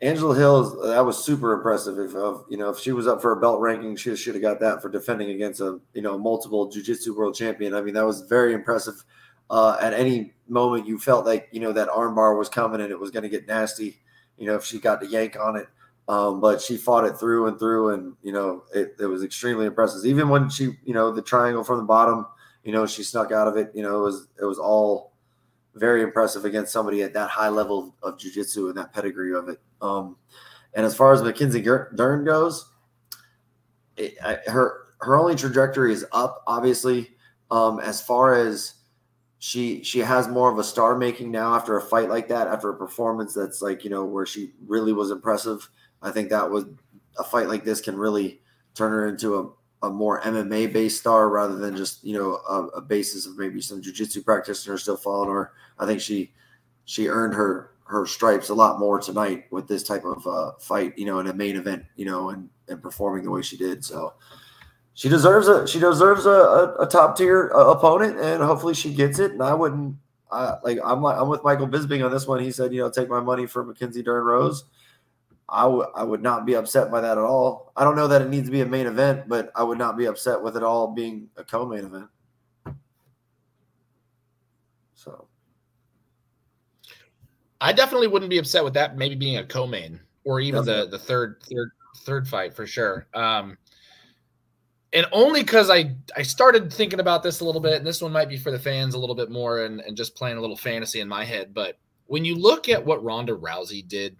Angela 0.00 0.36
Hill, 0.36 0.80
that 0.86 1.04
was 1.04 1.22
super 1.22 1.52
impressive. 1.52 1.98
If 1.98 2.14
uh, 2.14 2.38
you 2.48 2.56
know, 2.56 2.70
if 2.70 2.78
she 2.78 2.92
was 2.92 3.06
up 3.06 3.20
for 3.20 3.32
a 3.32 3.40
belt 3.40 3.60
ranking, 3.60 3.96
she 3.96 4.14
should 4.14 4.34
have 4.34 4.42
got 4.42 4.60
that 4.60 4.80
for 4.80 4.88
defending 4.88 5.30
against 5.30 5.60
a 5.60 5.80
you 5.92 6.02
know 6.02 6.16
multiple 6.16 6.70
jiu-jitsu 6.70 7.16
world 7.16 7.34
champion. 7.34 7.74
I 7.74 7.80
mean, 7.80 7.94
that 7.94 8.06
was 8.06 8.22
very 8.22 8.54
impressive 8.54 9.04
uh, 9.50 9.76
at 9.80 9.92
any 9.92 10.34
moment 10.48 10.86
you 10.86 10.98
felt 10.98 11.26
like 11.26 11.48
you 11.52 11.60
know 11.60 11.72
that 11.72 11.88
armbar 11.88 12.38
was 12.38 12.48
coming 12.48 12.80
and 12.80 12.90
it 12.90 12.98
was 12.98 13.10
going 13.10 13.22
to 13.22 13.28
get 13.28 13.46
nasty. 13.46 13.98
You 14.36 14.46
know, 14.46 14.54
if 14.54 14.64
she 14.64 14.78
got 14.78 15.00
to 15.00 15.06
yank 15.06 15.36
on 15.38 15.56
it, 15.56 15.66
um, 16.08 16.40
but 16.40 16.60
she 16.60 16.76
fought 16.76 17.04
it 17.04 17.18
through 17.18 17.48
and 17.48 17.58
through, 17.58 17.90
and 17.90 18.14
you 18.22 18.32
know 18.32 18.64
it, 18.74 18.96
it 19.00 19.06
was 19.06 19.22
extremely 19.22 19.66
impressive. 19.66 20.04
Even 20.06 20.28
when 20.28 20.48
she, 20.48 20.76
you 20.84 20.94
know, 20.94 21.12
the 21.12 21.22
triangle 21.22 21.64
from 21.64 21.78
the 21.78 21.84
bottom, 21.84 22.26
you 22.64 22.72
know, 22.72 22.86
she 22.86 23.02
snuck 23.02 23.32
out 23.32 23.48
of 23.48 23.56
it. 23.56 23.70
You 23.74 23.82
know, 23.82 24.00
it 24.00 24.02
was 24.02 24.28
it 24.40 24.44
was 24.44 24.58
all 24.58 25.12
very 25.74 26.02
impressive 26.02 26.44
against 26.44 26.72
somebody 26.72 27.02
at 27.02 27.14
that 27.14 27.30
high 27.30 27.48
level 27.48 27.94
of 28.02 28.16
jujitsu 28.16 28.68
and 28.68 28.76
that 28.76 28.92
pedigree 28.92 29.34
of 29.34 29.48
it. 29.48 29.60
Um, 29.80 30.16
and 30.74 30.84
as 30.84 30.94
far 30.94 31.12
as 31.12 31.22
Mackenzie 31.22 31.62
Dern 31.62 32.24
goes, 32.24 32.70
it, 33.96 34.14
I, 34.24 34.38
her 34.46 34.86
her 35.00 35.16
only 35.16 35.34
trajectory 35.34 35.92
is 35.92 36.06
up, 36.12 36.42
obviously. 36.46 37.10
Um, 37.50 37.80
as 37.80 38.02
far 38.02 38.34
as 38.34 38.74
she 39.38 39.82
she 39.84 40.00
has 40.00 40.28
more 40.28 40.50
of 40.50 40.58
a 40.58 40.64
star 40.64 40.96
making 40.96 41.30
now 41.30 41.54
after 41.54 41.76
a 41.76 41.82
fight 41.82 42.08
like 42.08 42.28
that, 42.28 42.48
after 42.48 42.70
a 42.70 42.76
performance 42.76 43.34
that's 43.34 43.62
like, 43.62 43.84
you 43.84 43.90
know, 43.90 44.04
where 44.04 44.26
she 44.26 44.52
really 44.66 44.92
was 44.92 45.10
impressive. 45.10 45.68
I 46.02 46.10
think 46.10 46.30
that 46.30 46.50
was 46.50 46.64
a 47.18 47.24
fight 47.24 47.48
like 47.48 47.64
this 47.64 47.80
can 47.80 47.96
really 47.96 48.40
turn 48.74 48.92
her 48.92 49.08
into 49.08 49.36
a, 49.82 49.86
a 49.86 49.90
more 49.90 50.20
MMA 50.22 50.72
based 50.72 51.00
star 51.00 51.28
rather 51.28 51.56
than 51.56 51.76
just, 51.76 52.04
you 52.04 52.14
know, 52.18 52.40
a, 52.48 52.78
a 52.78 52.80
basis 52.80 53.26
of 53.26 53.38
maybe 53.38 53.60
some 53.60 53.80
jujitsu 53.80 54.24
practitioners 54.24 54.82
still 54.82 54.96
following 54.96 55.30
her. 55.30 55.52
I 55.78 55.86
think 55.86 56.00
she 56.00 56.32
she 56.84 57.08
earned 57.08 57.34
her 57.34 57.70
her 57.84 58.06
stripes 58.06 58.50
a 58.50 58.54
lot 58.54 58.78
more 58.78 58.98
tonight 58.98 59.44
with 59.50 59.66
this 59.66 59.82
type 59.82 60.04
of 60.04 60.26
uh, 60.26 60.52
fight, 60.58 60.98
you 60.98 61.06
know, 61.06 61.20
in 61.20 61.28
a 61.28 61.32
main 61.32 61.56
event, 61.56 61.84
you 61.94 62.06
know, 62.06 62.30
and 62.30 62.50
and 62.68 62.82
performing 62.82 63.22
the 63.22 63.30
way 63.30 63.42
she 63.42 63.56
did. 63.56 63.84
So 63.84 64.14
she 64.98 65.08
deserves 65.08 65.46
a 65.46 65.64
she 65.64 65.78
deserves 65.78 66.26
a, 66.26 66.30
a, 66.30 66.74
a 66.80 66.86
top 66.88 67.16
tier 67.16 67.52
uh, 67.54 67.70
opponent, 67.70 68.18
and 68.18 68.42
hopefully 68.42 68.74
she 68.74 68.92
gets 68.92 69.20
it. 69.20 69.30
And 69.30 69.40
I 69.40 69.54
wouldn't 69.54 69.94
I, 70.28 70.56
like 70.64 70.80
I'm 70.84 71.02
like 71.02 71.16
I'm 71.16 71.28
with 71.28 71.44
Michael 71.44 71.68
Bisping 71.68 72.04
on 72.04 72.10
this 72.10 72.26
one. 72.26 72.40
He 72.40 72.50
said, 72.50 72.72
you 72.72 72.80
know, 72.80 72.90
take 72.90 73.08
my 73.08 73.20
money 73.20 73.46
for 73.46 73.62
Mackenzie 73.62 74.02
Dern 74.02 74.24
Rose. 74.24 74.64
I 75.48 75.66
would 75.66 75.86
I 75.94 76.02
would 76.02 76.20
not 76.20 76.46
be 76.46 76.54
upset 76.54 76.90
by 76.90 77.00
that 77.00 77.16
at 77.16 77.22
all. 77.22 77.72
I 77.76 77.84
don't 77.84 77.94
know 77.94 78.08
that 78.08 78.22
it 78.22 78.28
needs 78.28 78.48
to 78.48 78.50
be 78.50 78.60
a 78.60 78.66
main 78.66 78.88
event, 78.88 79.28
but 79.28 79.52
I 79.54 79.62
would 79.62 79.78
not 79.78 79.96
be 79.96 80.06
upset 80.06 80.42
with 80.42 80.56
it 80.56 80.64
all 80.64 80.88
being 80.88 81.28
a 81.36 81.44
co-main 81.44 81.84
event. 81.84 82.08
So 84.94 85.28
I 87.60 87.72
definitely 87.72 88.08
wouldn't 88.08 88.30
be 88.30 88.38
upset 88.38 88.64
with 88.64 88.74
that 88.74 88.96
maybe 88.96 89.14
being 89.14 89.36
a 89.36 89.46
co-main 89.46 90.00
or 90.24 90.40
even 90.40 90.64
the 90.64 90.88
the 90.90 90.98
third 90.98 91.40
third 91.44 91.70
third 91.98 92.26
fight 92.26 92.52
for 92.52 92.66
sure. 92.66 93.06
Um, 93.14 93.56
and 94.92 95.06
only 95.12 95.42
because 95.42 95.70
I 95.70 95.94
I 96.16 96.22
started 96.22 96.72
thinking 96.72 97.00
about 97.00 97.22
this 97.22 97.40
a 97.40 97.44
little 97.44 97.60
bit, 97.60 97.74
and 97.74 97.86
this 97.86 98.02
one 98.02 98.12
might 98.12 98.28
be 98.28 98.38
for 98.38 98.50
the 98.50 98.58
fans 98.58 98.94
a 98.94 98.98
little 98.98 99.14
bit 99.14 99.30
more, 99.30 99.64
and 99.64 99.80
and 99.80 99.96
just 99.96 100.14
playing 100.14 100.38
a 100.38 100.40
little 100.40 100.56
fantasy 100.56 101.00
in 101.00 101.08
my 101.08 101.24
head. 101.24 101.54
But 101.54 101.78
when 102.06 102.24
you 102.24 102.34
look 102.36 102.68
at 102.68 102.84
what 102.84 103.04
Ronda 103.04 103.36
Rousey 103.36 103.86
did 103.86 104.16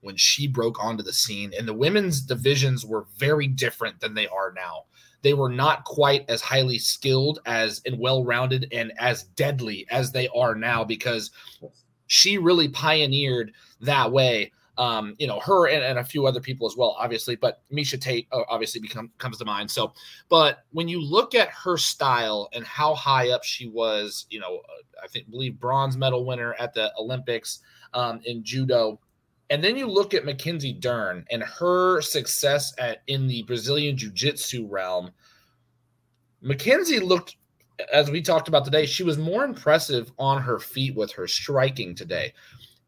when 0.00 0.16
she 0.16 0.46
broke 0.46 0.82
onto 0.82 1.02
the 1.02 1.12
scene, 1.12 1.52
and 1.58 1.66
the 1.66 1.74
women's 1.74 2.20
divisions 2.20 2.86
were 2.86 3.06
very 3.16 3.46
different 3.46 4.00
than 4.00 4.14
they 4.14 4.26
are 4.28 4.52
now. 4.52 4.84
They 5.22 5.34
were 5.34 5.50
not 5.50 5.84
quite 5.84 6.24
as 6.30 6.40
highly 6.40 6.78
skilled 6.78 7.40
as 7.44 7.82
and 7.84 7.98
well 7.98 8.24
rounded 8.24 8.68
and 8.72 8.92
as 8.98 9.24
deadly 9.24 9.86
as 9.90 10.12
they 10.12 10.28
are 10.28 10.54
now 10.54 10.82
because 10.84 11.30
she 12.06 12.38
really 12.38 12.68
pioneered 12.68 13.52
that 13.82 14.10
way. 14.10 14.52
Um, 14.80 15.14
you 15.18 15.26
know, 15.26 15.38
her 15.40 15.68
and, 15.68 15.84
and, 15.84 15.98
a 15.98 16.04
few 16.04 16.26
other 16.26 16.40
people 16.40 16.66
as 16.66 16.74
well, 16.74 16.96
obviously, 16.98 17.36
but 17.36 17.60
Miesha 17.70 18.00
Tate 18.00 18.26
uh, 18.32 18.44
obviously 18.48 18.80
become, 18.80 19.10
comes 19.18 19.36
to 19.36 19.44
mind. 19.44 19.70
So, 19.70 19.92
but 20.30 20.64
when 20.70 20.88
you 20.88 21.02
look 21.02 21.34
at 21.34 21.50
her 21.50 21.76
style 21.76 22.48
and 22.54 22.64
how 22.64 22.94
high 22.94 23.28
up 23.28 23.44
she 23.44 23.68
was, 23.68 24.24
you 24.30 24.40
know, 24.40 24.56
uh, 24.56 25.04
I 25.04 25.06
think 25.08 25.30
believe 25.30 25.60
bronze 25.60 25.98
medal 25.98 26.24
winner 26.24 26.54
at 26.58 26.72
the 26.72 26.90
Olympics 26.98 27.58
um, 27.92 28.20
in 28.24 28.42
judo, 28.42 28.98
and 29.50 29.62
then 29.62 29.76
you 29.76 29.86
look 29.86 30.14
at 30.14 30.24
Mackenzie 30.24 30.72
Dern 30.72 31.26
and 31.30 31.42
her 31.42 32.00
success 32.00 32.72
at 32.78 33.02
in 33.06 33.26
the 33.26 33.42
Brazilian 33.42 33.98
Jiu-Jitsu 33.98 34.66
realm. 34.66 35.10
Mackenzie 36.40 37.00
looked 37.00 37.36
as 37.92 38.10
we 38.10 38.22
talked 38.22 38.48
about 38.48 38.64
today, 38.64 38.86
she 38.86 39.02
was 39.02 39.18
more 39.18 39.44
impressive 39.44 40.12
on 40.18 40.42
her 40.42 40.58
feet 40.58 40.94
with 40.94 41.12
her 41.12 41.26
striking 41.26 41.94
today. 41.94 42.32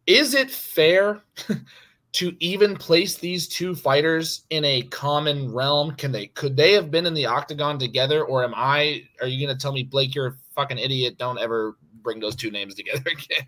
Is 0.07 0.35
it 0.35 0.51
fair 0.51 1.23
to 2.13 2.37
even 2.41 2.77
place 2.77 3.17
these 3.17 3.49
two 3.49 3.75
fighters 3.75 4.45
in 4.51 4.65
a 4.65 4.83
common 4.83 5.53
realm? 5.53 5.93
Can 5.93 6.13
they 6.13 6.27
could 6.29 6.57
they 6.57 6.73
have 6.73 6.91
been 6.91 7.07
in 7.07 7.15
the 7.15 7.27
octagon 7.27 7.79
together, 7.79 8.25
or 8.25 8.45
am 8.45 8.55
I? 8.55 9.05
Are 9.21 9.27
you 9.27 9.45
going 9.45 9.57
to 9.57 9.61
tell 9.61 9.73
me, 9.73 9.85
Blake, 9.85 10.15
you're 10.15 10.27
a 10.29 10.35
fucking 10.55 10.79
idiot? 10.79 11.19
Don't 11.19 11.39
ever 11.39 11.77
bring 12.03 12.21
those 12.21 12.37
two 12.37 12.51
names 12.51 12.75
together 12.75 13.03
again. 13.07 13.47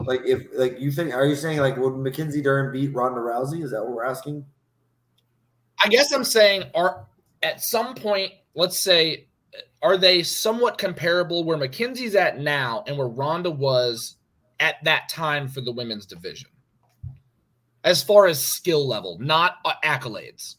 Like 0.00 0.22
if 0.24 0.46
like 0.54 0.78
you 0.78 0.92
think, 0.92 1.14
are 1.14 1.26
you 1.26 1.34
saying 1.34 1.58
like 1.58 1.76
would 1.76 1.96
Mackenzie 1.96 2.42
Dern 2.42 2.72
beat 2.72 2.94
Ronda 2.94 3.20
Rousey? 3.20 3.62
Is 3.62 3.70
that 3.72 3.82
what 3.82 3.92
we're 3.92 4.04
asking? 4.04 4.44
I 5.82 5.88
guess 5.88 6.12
I'm 6.12 6.24
saying 6.24 6.64
are 6.74 7.06
at 7.42 7.60
some 7.60 7.94
point, 7.94 8.32
let's 8.54 8.78
say 8.78 9.26
are 9.82 9.96
they 9.96 10.22
somewhat 10.22 10.78
comparable 10.78 11.44
where 11.44 11.58
Mackenzie's 11.58 12.14
at 12.14 12.38
now 12.38 12.84
and 12.86 12.96
where 12.96 13.08
Ronda 13.08 13.50
was 13.50 14.16
at 14.60 14.82
that 14.84 15.08
time 15.08 15.48
for 15.48 15.60
the 15.60 15.72
women's 15.72 16.06
division? 16.06 16.50
As 17.82 18.02
far 18.02 18.26
as 18.26 18.42
skill 18.42 18.86
level, 18.86 19.18
not 19.20 19.56
uh, 19.64 19.72
accolades. 19.84 20.56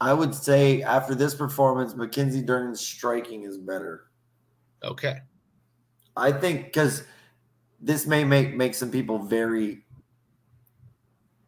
I 0.00 0.12
would 0.12 0.34
say 0.34 0.82
after 0.82 1.14
this 1.14 1.34
performance, 1.34 1.94
Mackenzie 1.94 2.42
Dern's 2.42 2.80
striking 2.80 3.42
is 3.42 3.58
better. 3.58 4.04
Okay. 4.82 5.18
I 6.16 6.32
think 6.32 6.64
because 6.66 7.04
this 7.80 8.06
may 8.06 8.24
make 8.24 8.54
make 8.54 8.74
some 8.74 8.90
people 8.90 9.18
very 9.18 9.84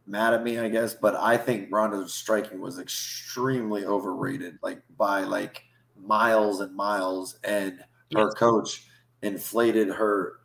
mad 0.05 0.33
at 0.33 0.43
me, 0.43 0.57
I 0.59 0.69
guess, 0.69 0.93
but 0.93 1.15
I 1.15 1.37
think 1.37 1.69
Ronda's 1.71 2.13
striking 2.13 2.59
was 2.59 2.79
extremely 2.79 3.85
overrated, 3.85 4.57
like 4.61 4.81
by 4.97 5.21
like 5.21 5.63
miles 5.95 6.61
and 6.61 6.75
miles. 6.75 7.39
And 7.43 7.79
her 8.13 8.25
yes. 8.25 8.33
coach 8.33 8.88
inflated 9.21 9.89
her 9.89 10.39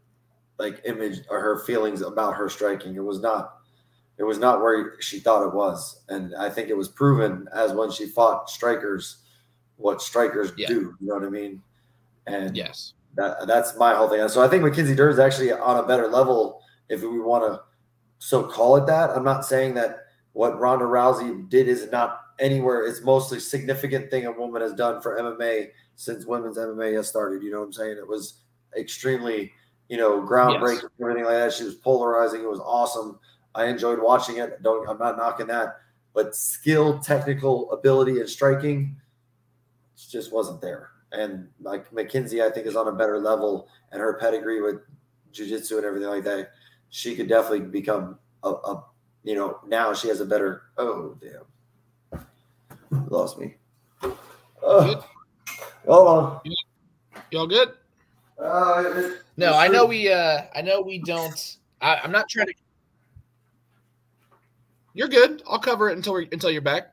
like 0.59 0.83
image 0.85 1.21
or 1.29 1.41
her 1.41 1.59
feelings 1.65 2.03
about 2.03 2.35
her 2.35 2.49
striking. 2.49 2.95
It 2.95 3.05
was 3.05 3.21
not 3.21 3.57
it 4.17 4.23
was 4.23 4.39
not 4.39 4.61
where 4.61 5.01
she 5.01 5.19
thought 5.19 5.47
it 5.47 5.55
was. 5.55 6.03
And 6.09 6.35
I 6.37 6.49
think 6.49 6.69
it 6.69 6.77
was 6.77 6.89
proven 6.89 7.49
as 7.53 7.73
when 7.73 7.91
she 7.91 8.07
fought 8.07 8.49
strikers 8.49 9.19
what 9.77 10.01
strikers 10.01 10.53
yeah. 10.57 10.69
do. 10.69 10.95
You 11.01 11.09
know 11.09 11.15
what 11.15 11.25
I 11.25 11.31
mean? 11.31 11.61
And 12.27 12.57
yes, 12.57 12.95
that 13.17 13.47
that's 13.47 13.77
my 13.77 13.95
whole 13.95 14.09
thing. 14.09 14.27
So 14.29 14.43
I 14.43 14.49
think 14.49 14.63
Mackenzie 14.63 14.95
Dern 14.95 15.13
is 15.13 15.19
actually 15.19 15.53
on 15.53 15.79
a 15.79 15.87
better 15.87 16.09
level 16.09 16.61
if 16.89 17.03
we 17.03 17.21
want 17.21 17.45
to 17.45 17.61
so 18.19 18.45
call 18.45 18.77
it 18.77 18.87
that. 18.87 19.11
I'm 19.11 19.25
not 19.25 19.45
saying 19.45 19.75
that 19.75 19.99
what 20.33 20.59
Ronda 20.59 20.85
Rousey 20.85 21.49
did 21.49 21.69
is 21.69 21.91
not 21.91 22.21
anywhere. 22.39 22.87
It's 22.87 23.03
mostly 23.03 23.41
significant 23.41 24.11
thing 24.11 24.27
a 24.27 24.33
woman 24.33 24.63
has 24.63 24.75
done 24.75 25.01
for 25.01 25.19
MMA 25.19 25.69
since 25.97 26.27
women's 26.27 26.57
MMA 26.57 26.95
has 26.95 27.09
started. 27.09 27.43
You 27.43 27.51
know 27.51 27.61
what 27.61 27.67
I'm 27.67 27.73
saying? 27.73 27.99
It 27.99 28.09
was 28.09 28.35
extremely, 28.77 29.53
you 29.89 29.97
know, 29.97 30.21
groundbreaking, 30.21 30.83
yes. 30.83 30.91
everything 31.01 31.25
like 31.25 31.35
that. 31.35 31.53
She 31.53 31.65
was 31.65 31.75
polarizing. 31.75 32.43
It 32.43 32.49
was 32.49 32.61
awesome. 32.61 33.19
I 33.55 33.67
enjoyed 33.67 34.01
watching 34.01 34.39
it. 34.39 34.63
Don't 34.63 34.89
I'm 34.89 34.99
not 34.99 35.17
knocking 35.17 35.47
that, 35.49 35.77
but 36.13 36.35
skill, 36.35 36.99
technical 36.99 37.71
ability, 37.73 38.21
and 38.21 38.29
striking 38.29 38.97
just 40.11 40.33
wasn't 40.33 40.61
there. 40.61 40.91
And 41.13 41.49
like 41.61 41.93
Mackenzie, 41.93 42.43
I 42.43 42.51
think 42.51 42.67
is 42.67 42.77
on 42.77 42.89
a 42.89 42.93
better 42.93 43.19
level, 43.19 43.69
and 43.93 44.01
her 44.01 44.19
pedigree 44.19 44.61
with 44.61 44.81
jiu-jitsu 45.33 45.77
and 45.77 45.87
everything 45.87 46.09
like 46.09 46.25
that 46.25 46.51
she 46.95 47.17
could 47.17 47.29
definitely 47.29 47.59
become 47.59 48.21
a, 48.45 48.51
a 48.51 48.85
you 49.25 49.35
know, 49.35 49.59
now 49.67 49.93
she 49.93 50.07
has 50.07 50.21
a 50.21 50.25
better. 50.25 50.63
Oh 50.79 51.19
damn, 51.21 52.25
lost 53.09 53.37
me. 53.37 53.57
Oh, 54.63 55.05
hold 55.87 56.09
on. 56.09 56.41
Y'all 57.33 57.49
good? 57.49 57.71
Uh, 58.39 58.85
it, 58.87 59.23
no, 59.37 59.55
I 59.55 59.69
know 59.69 59.85
we. 59.85 60.13
uh 60.13 60.43
I 60.55 60.63
know 60.63 60.81
we 60.81 60.99
don't. 60.99 61.57
I, 61.81 62.01
I'm 62.03 62.13
not 62.13 62.29
trying 62.29 62.49
to. 62.49 62.55
You're 64.95 65.09
good. 65.09 65.43
I'll 65.49 65.59
cover 65.59 65.91
it 65.91 65.97
until 65.97 66.15
we 66.15 66.29
until 66.33 66.51
you're 66.51 66.63
back. 66.63 66.93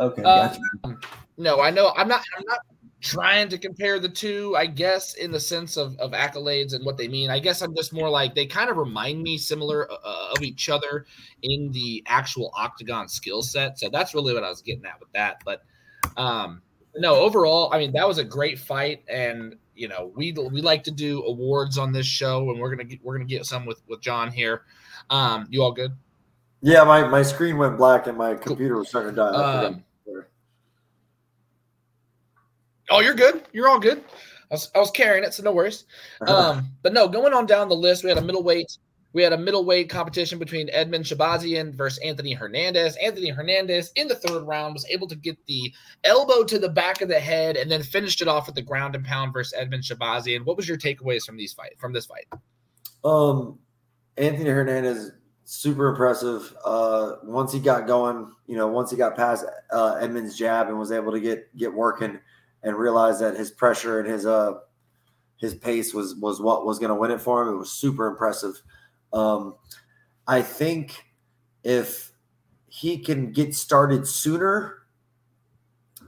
Okay. 0.00 0.22
Gotcha. 0.22 0.60
Um, 0.84 1.00
no, 1.36 1.60
I 1.60 1.70
know. 1.70 1.92
I'm 1.96 2.08
not. 2.08 2.22
I'm 2.36 2.44
not 2.46 2.60
trying 3.02 3.48
to 3.48 3.58
compare 3.58 3.98
the 3.98 4.08
two, 4.08 4.54
I 4.56 4.64
guess, 4.64 5.14
in 5.14 5.32
the 5.32 5.40
sense 5.40 5.76
of, 5.76 5.98
of 5.98 6.12
accolades 6.12 6.72
and 6.72 6.86
what 6.86 6.96
they 6.96 7.08
mean. 7.08 7.30
I 7.30 7.40
guess 7.40 7.60
I'm 7.60 7.74
just 7.74 7.92
more 7.92 8.08
like 8.08 8.32
they 8.34 8.46
kind 8.46 8.70
of 8.70 8.76
remind 8.76 9.22
me 9.22 9.36
similar 9.36 9.90
uh, 9.90 9.96
uh, 10.04 10.34
of 10.36 10.42
each 10.42 10.68
other 10.68 11.06
in 11.42 11.72
the 11.72 12.02
actual 12.06 12.52
octagon 12.56 13.08
skill 13.08 13.42
set. 13.42 13.78
So 13.78 13.88
that's 13.90 14.14
really 14.14 14.32
what 14.32 14.44
I 14.44 14.48
was 14.48 14.62
getting 14.62 14.86
at 14.86 15.00
with 15.00 15.10
that. 15.12 15.42
But 15.44 15.62
um, 16.16 16.62
no, 16.94 17.16
overall, 17.16 17.70
I 17.72 17.78
mean 17.78 17.92
that 17.92 18.06
was 18.06 18.18
a 18.18 18.24
great 18.24 18.58
fight, 18.58 19.02
and 19.08 19.56
you 19.74 19.88
know 19.88 20.12
we 20.14 20.32
we 20.32 20.60
like 20.60 20.84
to 20.84 20.90
do 20.90 21.22
awards 21.24 21.78
on 21.78 21.92
this 21.92 22.06
show, 22.06 22.50
and 22.50 22.60
we're 22.60 22.70
gonna 22.70 22.84
get, 22.84 23.02
we're 23.02 23.16
gonna 23.16 23.24
get 23.28 23.46
some 23.46 23.66
with 23.66 23.82
with 23.88 24.00
John 24.00 24.30
here. 24.30 24.62
Um, 25.10 25.46
you 25.50 25.62
all 25.62 25.72
good? 25.72 25.92
Yeah, 26.60 26.84
my 26.84 27.06
my 27.08 27.22
screen 27.22 27.58
went 27.58 27.76
black 27.76 28.06
and 28.06 28.16
my 28.16 28.34
computer 28.34 28.76
was 28.76 28.88
starting 28.88 29.12
to 29.12 29.16
die. 29.16 29.64
Um, 29.68 29.84
Oh, 32.92 33.00
you're 33.00 33.14
good. 33.14 33.42
You're 33.52 33.68
all 33.68 33.80
good. 33.80 34.04
I 34.50 34.54
was, 34.54 34.70
I 34.74 34.78
was 34.78 34.90
carrying 34.90 35.24
it, 35.24 35.32
so 35.32 35.42
no 35.42 35.52
worries. 35.52 35.86
Um, 36.26 36.68
but 36.82 36.92
no, 36.92 37.08
going 37.08 37.32
on 37.32 37.46
down 37.46 37.68
the 37.68 37.74
list, 37.74 38.04
we 38.04 38.10
had 38.10 38.18
a 38.18 38.22
middleweight. 38.22 38.76
We 39.12 39.22
had 39.22 39.32
a 39.32 39.38
middleweight 39.38 39.90
competition 39.90 40.38
between 40.38 40.68
Edmen 40.68 41.02
Shahbazyan 41.02 41.74
versus 41.74 41.98
Anthony 41.98 42.32
Hernandez. 42.32 42.96
Anthony 42.96 43.28
Hernandez 43.28 43.92
in 43.94 44.08
the 44.08 44.14
third 44.14 44.44
round 44.44 44.74
was 44.74 44.86
able 44.86 45.06
to 45.08 45.16
get 45.16 45.36
the 45.46 45.72
elbow 46.04 46.44
to 46.44 46.58
the 46.58 46.68
back 46.68 47.02
of 47.02 47.08
the 47.08 47.20
head 47.20 47.56
and 47.56 47.70
then 47.70 47.82
finished 47.82 48.22
it 48.22 48.28
off 48.28 48.46
with 48.46 48.54
the 48.54 48.62
ground 48.62 48.94
and 48.94 49.04
pound 49.04 49.32
versus 49.32 49.58
Edmen 49.58 49.82
Shahbazyan. 49.82 50.44
What 50.44 50.56
was 50.56 50.68
your 50.68 50.78
takeaways 50.78 51.24
from 51.24 51.36
these 51.36 51.52
fight 51.52 51.74
from 51.78 51.92
this 51.92 52.06
fight? 52.06 52.26
Um, 53.04 53.58
Anthony 54.16 54.48
Hernandez 54.50 55.12
super 55.44 55.88
impressive. 55.88 56.54
Uh, 56.64 57.16
once 57.24 57.52
he 57.52 57.60
got 57.60 57.86
going, 57.86 58.32
you 58.46 58.56
know, 58.56 58.68
once 58.68 58.90
he 58.90 58.96
got 58.96 59.16
past 59.16 59.44
uh, 59.70 59.96
Edmen's 59.96 60.36
jab 60.38 60.68
and 60.68 60.78
was 60.78 60.92
able 60.92 61.12
to 61.12 61.20
get 61.20 61.54
get 61.56 61.72
working 61.72 62.18
and 62.62 62.76
realize 62.76 63.18
that 63.20 63.36
his 63.36 63.50
pressure 63.50 64.00
and 64.00 64.08
his 64.08 64.24
uh 64.24 64.54
his 65.36 65.54
pace 65.54 65.92
was 65.92 66.14
was 66.14 66.40
what 66.40 66.64
was 66.64 66.78
going 66.78 66.88
to 66.90 66.94
win 66.94 67.10
it 67.10 67.20
for 67.20 67.42
him. 67.42 67.54
It 67.54 67.58
was 67.58 67.72
super 67.72 68.06
impressive. 68.06 68.62
Um, 69.12 69.56
I 70.26 70.42
think 70.42 71.04
if 71.64 72.12
he 72.68 72.98
can 72.98 73.32
get 73.32 73.54
started 73.54 74.06
sooner 74.06 74.78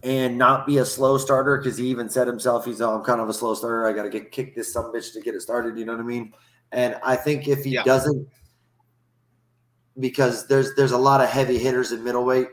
and 0.03 0.37
not 0.39 0.67
be 0.67 0.79
a 0.79 0.85
slow 0.85 1.19
starter, 1.19 1.59
because 1.59 1.79
he 1.79 1.87
even 1.89 2.09
said 2.09 2.27
himself, 2.27 2.65
he's 2.65 2.81
oh, 2.81 2.95
I'm 2.95 3.05
kind 3.05 3.21
of 3.21 3.29
a 3.29 3.33
slow 3.33 3.55
starter. 3.55 3.87
I 3.87 3.93
got 3.93 4.05
to 4.05 4.11
get 4.11 4.33
kick 4.33 4.55
this 4.55 4.73
some 4.73 4.93
bitch 4.93 5.13
to 5.15 5.21
get 5.21 5.35
it 5.35 5.43
started. 5.43 5.79
You 5.79 5.85
know 5.85 5.93
what 5.93 6.01
I 6.01 6.05
mean? 6.05 6.33
And 6.73 6.97
I 7.03 7.17
think 7.17 7.49
if 7.49 7.65
he 7.65 7.71
yeah. 7.71 7.85
doesn't, 7.85 8.29
because 9.99 10.47
there's 10.47 10.75
there's 10.75 10.93
a 10.93 10.99
lot 10.99 11.21
of 11.21 11.29
heavy 11.29 11.59
hitters 11.59 11.93
in 11.93 12.05
middleweight. 12.05 12.49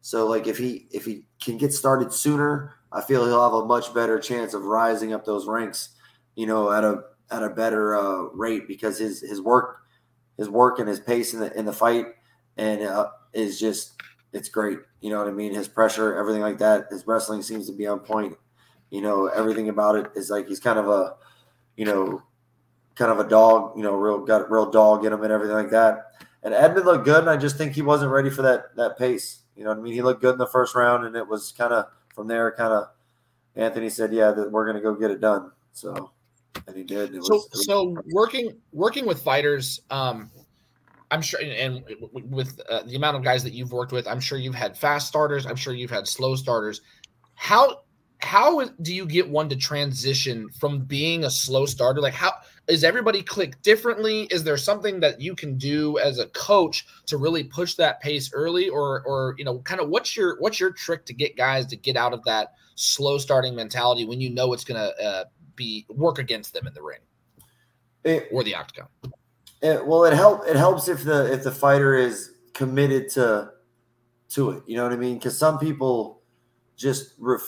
So 0.00 0.26
like 0.26 0.46
if 0.46 0.56
he 0.56 0.86
if 0.90 1.04
he 1.04 1.26
can 1.42 1.58
get 1.58 1.72
started 1.72 2.12
sooner, 2.12 2.74
I 2.92 3.00
feel 3.00 3.24
he'll 3.24 3.42
have 3.42 3.64
a 3.64 3.66
much 3.66 3.92
better 3.92 4.18
chance 4.18 4.54
of 4.54 4.64
rising 4.64 5.12
up 5.12 5.24
those 5.24 5.46
ranks 5.46 5.96
you 6.36 6.46
know, 6.46 6.70
at 6.70 6.84
a 6.84 7.02
at 7.32 7.42
a 7.42 7.50
better 7.50 7.96
uh, 7.96 8.28
rate 8.34 8.68
because 8.68 8.98
his 8.98 9.20
his 9.20 9.40
work 9.40 9.80
his 10.36 10.48
work 10.48 10.78
and 10.78 10.88
his 10.88 11.00
pace 11.00 11.34
in 11.34 11.40
the 11.40 11.56
in 11.58 11.64
the 11.64 11.72
fight 11.72 12.06
and 12.56 12.82
uh, 12.82 13.08
is 13.32 13.58
just 13.58 14.00
it's 14.32 14.48
great. 14.48 14.78
You 15.00 15.10
know 15.10 15.18
what 15.18 15.28
I 15.28 15.32
mean? 15.32 15.54
His 15.54 15.68
pressure, 15.68 16.16
everything 16.16 16.42
like 16.42 16.58
that. 16.58 16.86
His 16.90 17.06
wrestling 17.06 17.42
seems 17.42 17.66
to 17.66 17.72
be 17.72 17.86
on 17.86 18.00
point. 18.00 18.36
You 18.90 19.00
know, 19.00 19.26
everything 19.26 19.68
about 19.68 19.96
it 19.96 20.06
is 20.14 20.30
like 20.30 20.46
he's 20.46 20.60
kind 20.60 20.78
of 20.78 20.88
a, 20.88 21.14
you 21.76 21.84
know, 21.84 22.22
kind 22.94 23.10
of 23.10 23.18
a 23.18 23.28
dog. 23.28 23.76
You 23.76 23.82
know, 23.82 23.94
real 23.94 24.18
got 24.18 24.50
real 24.50 24.70
dog 24.70 25.04
in 25.04 25.12
him 25.12 25.22
and 25.22 25.32
everything 25.32 25.56
like 25.56 25.70
that. 25.70 26.12
And 26.42 26.54
Edmen 26.54 26.84
looked 26.84 27.04
good, 27.04 27.20
and 27.20 27.30
I 27.30 27.36
just 27.36 27.56
think 27.56 27.72
he 27.72 27.82
wasn't 27.82 28.12
ready 28.12 28.30
for 28.30 28.42
that 28.42 28.76
that 28.76 28.98
pace. 28.98 29.40
You 29.56 29.64
know 29.64 29.70
what 29.70 29.78
I 29.78 29.82
mean? 29.82 29.94
He 29.94 30.02
looked 30.02 30.20
good 30.20 30.32
in 30.32 30.38
the 30.38 30.46
first 30.46 30.74
round, 30.74 31.04
and 31.04 31.16
it 31.16 31.26
was 31.26 31.52
kind 31.52 31.72
of 31.72 31.86
from 32.14 32.28
there. 32.28 32.52
Kind 32.52 32.72
of, 32.72 32.88
Anthony 33.54 33.88
said, 33.88 34.12
"Yeah, 34.12 34.32
that 34.32 34.52
we're 34.52 34.64
going 34.64 34.76
to 34.76 34.82
go 34.82 34.94
get 34.94 35.10
it 35.10 35.20
done." 35.20 35.50
So 35.72 36.12
and 36.66 36.76
he 36.76 36.82
did. 36.82 37.12
so, 37.24 37.34
was, 37.34 37.66
so 37.66 37.96
working 38.12 38.56
working 38.72 39.06
with 39.06 39.22
fighters, 39.22 39.80
um, 39.90 40.30
I'm 41.10 41.22
sure, 41.22 41.40
and 41.40 41.84
with 42.12 42.60
uh, 42.68 42.82
the 42.82 42.96
amount 42.96 43.16
of 43.16 43.22
guys 43.22 43.42
that 43.44 43.52
you've 43.52 43.72
worked 43.72 43.92
with, 43.92 44.06
I'm 44.06 44.20
sure 44.20 44.38
you've 44.38 44.54
had 44.54 44.76
fast 44.76 45.08
starters. 45.08 45.46
I'm 45.46 45.56
sure 45.56 45.72
you've 45.72 45.90
had 45.90 46.08
slow 46.08 46.34
starters. 46.34 46.80
How 47.34 47.82
how 48.18 48.64
do 48.82 48.94
you 48.94 49.06
get 49.06 49.28
one 49.28 49.48
to 49.48 49.56
transition 49.56 50.48
from 50.58 50.80
being 50.80 51.24
a 51.24 51.30
slow 51.30 51.66
starter? 51.66 52.00
Like, 52.00 52.14
how 52.14 52.32
is 52.66 52.82
everybody 52.82 53.22
click 53.22 53.60
differently? 53.62 54.22
Is 54.30 54.42
there 54.42 54.56
something 54.56 55.00
that 55.00 55.20
you 55.20 55.36
can 55.36 55.56
do 55.58 55.98
as 55.98 56.18
a 56.18 56.26
coach 56.28 56.86
to 57.06 57.18
really 57.18 57.44
push 57.44 57.74
that 57.74 58.00
pace 58.00 58.30
early, 58.32 58.68
or 58.68 59.02
or 59.06 59.34
you 59.38 59.44
know, 59.44 59.60
kind 59.60 59.80
of 59.80 59.88
what's 59.88 60.16
your 60.16 60.40
what's 60.40 60.58
your 60.58 60.72
trick 60.72 61.04
to 61.06 61.14
get 61.14 61.36
guys 61.36 61.66
to 61.66 61.76
get 61.76 61.96
out 61.96 62.12
of 62.12 62.24
that 62.24 62.54
slow 62.74 63.16
starting 63.16 63.54
mentality 63.54 64.04
when 64.04 64.20
you 64.20 64.30
know 64.30 64.52
it's 64.52 64.64
going 64.64 64.80
to 64.80 65.04
uh, 65.04 65.24
be 65.56 65.86
work 65.88 66.18
against 66.18 66.52
them 66.54 66.66
in 66.66 66.74
the 66.74 66.82
ring 66.82 67.00
it, 68.06 68.28
or 68.32 68.44
the 68.44 68.54
octagon. 68.54 68.88
It, 69.62 69.86
well, 69.86 70.04
it 70.04 70.12
help 70.12 70.46
it 70.46 70.56
helps 70.56 70.88
if 70.88 71.04
the 71.04 71.32
if 71.32 71.42
the 71.42 71.50
fighter 71.50 71.94
is 71.94 72.30
committed 72.54 73.10
to 73.10 73.50
to 74.30 74.50
it. 74.50 74.62
You 74.66 74.76
know 74.76 74.84
what 74.84 74.92
I 74.92 74.96
mean? 74.96 75.14
Because 75.14 75.36
some 75.36 75.58
people 75.58 76.22
just 76.76 77.14
ref, 77.18 77.40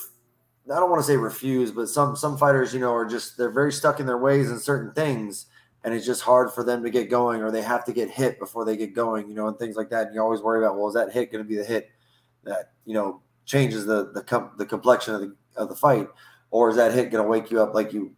I 0.64 0.80
don't 0.80 0.90
want 0.90 1.00
to 1.00 1.06
say 1.06 1.16
refuse, 1.16 1.70
but 1.70 1.88
some 1.88 2.16
some 2.16 2.36
fighters, 2.36 2.74
you 2.74 2.80
know, 2.80 2.92
are 2.92 3.06
just 3.06 3.36
they're 3.36 3.50
very 3.50 3.72
stuck 3.72 4.00
in 4.00 4.06
their 4.06 4.18
ways 4.18 4.50
in 4.50 4.58
certain 4.58 4.92
things, 4.92 5.46
and 5.84 5.94
it's 5.94 6.06
just 6.06 6.22
hard 6.22 6.52
for 6.52 6.64
them 6.64 6.82
to 6.82 6.90
get 6.90 7.10
going, 7.10 7.42
or 7.42 7.50
they 7.50 7.62
have 7.62 7.84
to 7.84 7.92
get 7.92 8.10
hit 8.10 8.38
before 8.38 8.64
they 8.64 8.76
get 8.76 8.94
going, 8.94 9.28
you 9.28 9.34
know, 9.34 9.48
and 9.48 9.58
things 9.58 9.76
like 9.76 9.90
that. 9.90 10.06
And 10.06 10.14
you 10.14 10.20
always 10.20 10.40
worry 10.40 10.64
about, 10.64 10.76
well, 10.76 10.88
is 10.88 10.94
that 10.94 11.12
hit 11.12 11.30
going 11.30 11.44
to 11.44 11.48
be 11.48 11.56
the 11.56 11.64
hit 11.64 11.90
that 12.44 12.72
you 12.84 12.94
know 12.94 13.22
changes 13.44 13.86
the 13.86 14.12
the 14.12 14.22
com- 14.22 14.52
the 14.58 14.66
complexion 14.66 15.14
of 15.14 15.20
the 15.20 15.36
of 15.56 15.68
the 15.68 15.76
fight? 15.76 16.08
Or 16.50 16.70
is 16.70 16.76
that 16.76 16.92
hit 16.92 17.10
going 17.10 17.22
to 17.22 17.28
wake 17.28 17.50
you 17.50 17.62
up 17.62 17.74
like 17.74 17.92
you 17.92 18.12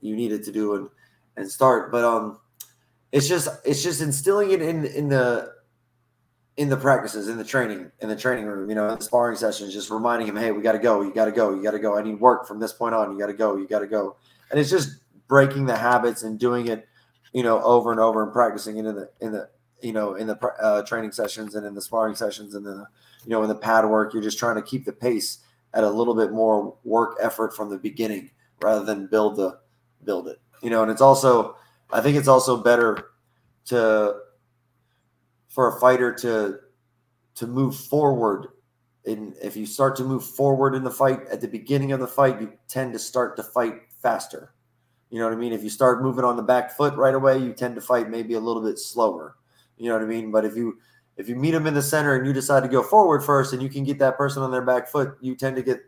you 0.00 0.16
needed 0.16 0.42
to 0.44 0.52
do 0.52 0.74
and 0.74 0.88
and 1.36 1.50
start? 1.50 1.92
But 1.92 2.04
um, 2.04 2.38
it's 3.12 3.28
just 3.28 3.48
it's 3.64 3.82
just 3.82 4.00
instilling 4.00 4.50
it 4.50 4.62
in 4.62 4.84
in 4.84 5.08
the 5.08 5.56
in 6.56 6.70
the 6.70 6.76
practices, 6.76 7.28
in 7.28 7.36
the 7.36 7.44
training, 7.44 7.90
in 8.00 8.08
the 8.08 8.16
training 8.16 8.46
room, 8.46 8.68
you 8.68 8.74
know, 8.74 8.88
in 8.88 8.98
the 8.98 9.04
sparring 9.04 9.36
sessions, 9.36 9.74
just 9.74 9.90
reminding 9.90 10.26
him, 10.26 10.36
hey, 10.36 10.52
we 10.52 10.62
got 10.62 10.72
to 10.72 10.78
go, 10.78 11.02
you 11.02 11.12
got 11.12 11.26
to 11.26 11.32
go, 11.32 11.54
you 11.54 11.62
got 11.62 11.72
to 11.72 11.78
go. 11.78 11.98
I 11.98 12.02
need 12.02 12.18
work 12.18 12.48
from 12.48 12.58
this 12.58 12.72
point 12.72 12.94
on. 12.94 13.12
You 13.12 13.18
got 13.18 13.26
to 13.26 13.34
go, 13.34 13.56
you 13.56 13.68
got 13.68 13.80
to 13.80 13.86
go. 13.86 14.16
And 14.50 14.58
it's 14.58 14.70
just 14.70 15.00
breaking 15.28 15.66
the 15.66 15.76
habits 15.76 16.22
and 16.22 16.38
doing 16.38 16.68
it, 16.68 16.88
you 17.32 17.42
know, 17.42 17.62
over 17.62 17.90
and 17.90 18.00
over 18.00 18.22
and 18.22 18.32
practicing 18.32 18.78
it 18.78 18.86
in 18.86 18.94
the 18.94 19.10
in 19.20 19.32
the 19.32 19.50
you 19.82 19.92
know 19.92 20.14
in 20.14 20.26
the 20.26 20.38
uh, 20.60 20.82
training 20.82 21.12
sessions 21.12 21.54
and 21.54 21.66
in 21.66 21.74
the 21.74 21.82
sparring 21.82 22.14
sessions 22.14 22.54
and 22.54 22.66
then 22.66 22.86
you 23.24 23.30
know 23.30 23.42
in 23.42 23.48
the 23.48 23.54
pad 23.54 23.84
work. 23.84 24.14
You're 24.14 24.22
just 24.22 24.38
trying 24.38 24.56
to 24.56 24.62
keep 24.62 24.86
the 24.86 24.92
pace 24.92 25.38
at 25.76 25.84
a 25.84 25.90
little 25.90 26.14
bit 26.14 26.32
more 26.32 26.76
work 26.84 27.16
effort 27.20 27.54
from 27.54 27.70
the 27.70 27.78
beginning 27.78 28.30
rather 28.62 28.84
than 28.84 29.06
build 29.06 29.36
the 29.36 29.58
build 30.04 30.26
it. 30.26 30.40
You 30.62 30.70
know, 30.70 30.82
and 30.82 30.90
it's 30.90 31.02
also 31.02 31.56
I 31.92 32.00
think 32.00 32.16
it's 32.16 32.28
also 32.28 32.56
better 32.56 33.10
to 33.66 34.16
for 35.48 35.76
a 35.76 35.80
fighter 35.80 36.12
to 36.14 36.58
to 37.36 37.46
move 37.46 37.76
forward 37.76 38.48
and 39.06 39.34
if 39.40 39.56
you 39.56 39.66
start 39.66 39.94
to 39.96 40.04
move 40.04 40.24
forward 40.24 40.74
in 40.74 40.82
the 40.82 40.90
fight 40.90 41.20
at 41.30 41.40
the 41.40 41.46
beginning 41.46 41.92
of 41.92 42.00
the 42.00 42.08
fight, 42.08 42.40
you 42.40 42.52
tend 42.68 42.92
to 42.92 42.98
start 42.98 43.36
to 43.36 43.42
fight 43.44 43.82
faster. 44.02 44.52
You 45.10 45.20
know 45.20 45.26
what 45.26 45.34
I 45.34 45.36
mean? 45.36 45.52
If 45.52 45.62
you 45.62 45.70
start 45.70 46.02
moving 46.02 46.24
on 46.24 46.36
the 46.36 46.42
back 46.42 46.76
foot 46.76 46.94
right 46.96 47.14
away, 47.14 47.38
you 47.38 47.52
tend 47.52 47.76
to 47.76 47.80
fight 47.80 48.10
maybe 48.10 48.34
a 48.34 48.40
little 48.40 48.62
bit 48.62 48.80
slower. 48.80 49.36
You 49.78 49.88
know 49.88 49.94
what 49.94 50.02
I 50.02 50.06
mean? 50.06 50.32
But 50.32 50.44
if 50.44 50.56
you 50.56 50.78
if 51.16 51.28
you 51.28 51.36
meet 51.36 51.52
them 51.52 51.66
in 51.66 51.74
the 51.74 51.82
center 51.82 52.14
and 52.14 52.26
you 52.26 52.32
decide 52.32 52.62
to 52.62 52.68
go 52.68 52.82
forward 52.82 53.22
first 53.22 53.52
and 53.52 53.62
you 53.62 53.68
can 53.68 53.84
get 53.84 53.98
that 53.98 54.16
person 54.16 54.42
on 54.42 54.50
their 54.50 54.62
back 54.62 54.88
foot, 54.88 55.16
you 55.20 55.34
tend 55.34 55.56
to 55.56 55.62
get, 55.62 55.80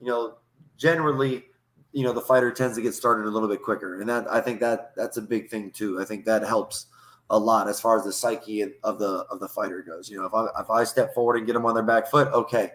you 0.00 0.06
know, 0.06 0.34
generally, 0.76 1.44
you 1.92 2.04
know, 2.04 2.12
the 2.12 2.20
fighter 2.20 2.50
tends 2.50 2.76
to 2.76 2.82
get 2.82 2.94
started 2.94 3.26
a 3.26 3.30
little 3.30 3.48
bit 3.48 3.62
quicker. 3.62 4.00
And 4.00 4.08
that 4.08 4.30
I 4.30 4.40
think 4.40 4.60
that 4.60 4.92
that's 4.94 5.16
a 5.16 5.22
big 5.22 5.48
thing 5.48 5.70
too. 5.70 6.00
I 6.00 6.04
think 6.04 6.26
that 6.26 6.42
helps 6.42 6.86
a 7.30 7.38
lot 7.38 7.68
as 7.68 7.80
far 7.80 7.98
as 7.98 8.04
the 8.04 8.12
psyche 8.12 8.62
of 8.62 8.98
the 8.98 9.24
of 9.30 9.40
the 9.40 9.48
fighter 9.48 9.82
goes. 9.82 10.10
You 10.10 10.18
know, 10.18 10.26
if 10.26 10.34
I 10.34 10.46
if 10.60 10.70
I 10.70 10.84
step 10.84 11.14
forward 11.14 11.36
and 11.36 11.46
get 11.46 11.54
them 11.54 11.64
on 11.64 11.74
their 11.74 11.82
back 11.82 12.08
foot, 12.08 12.28
okay, 12.28 12.72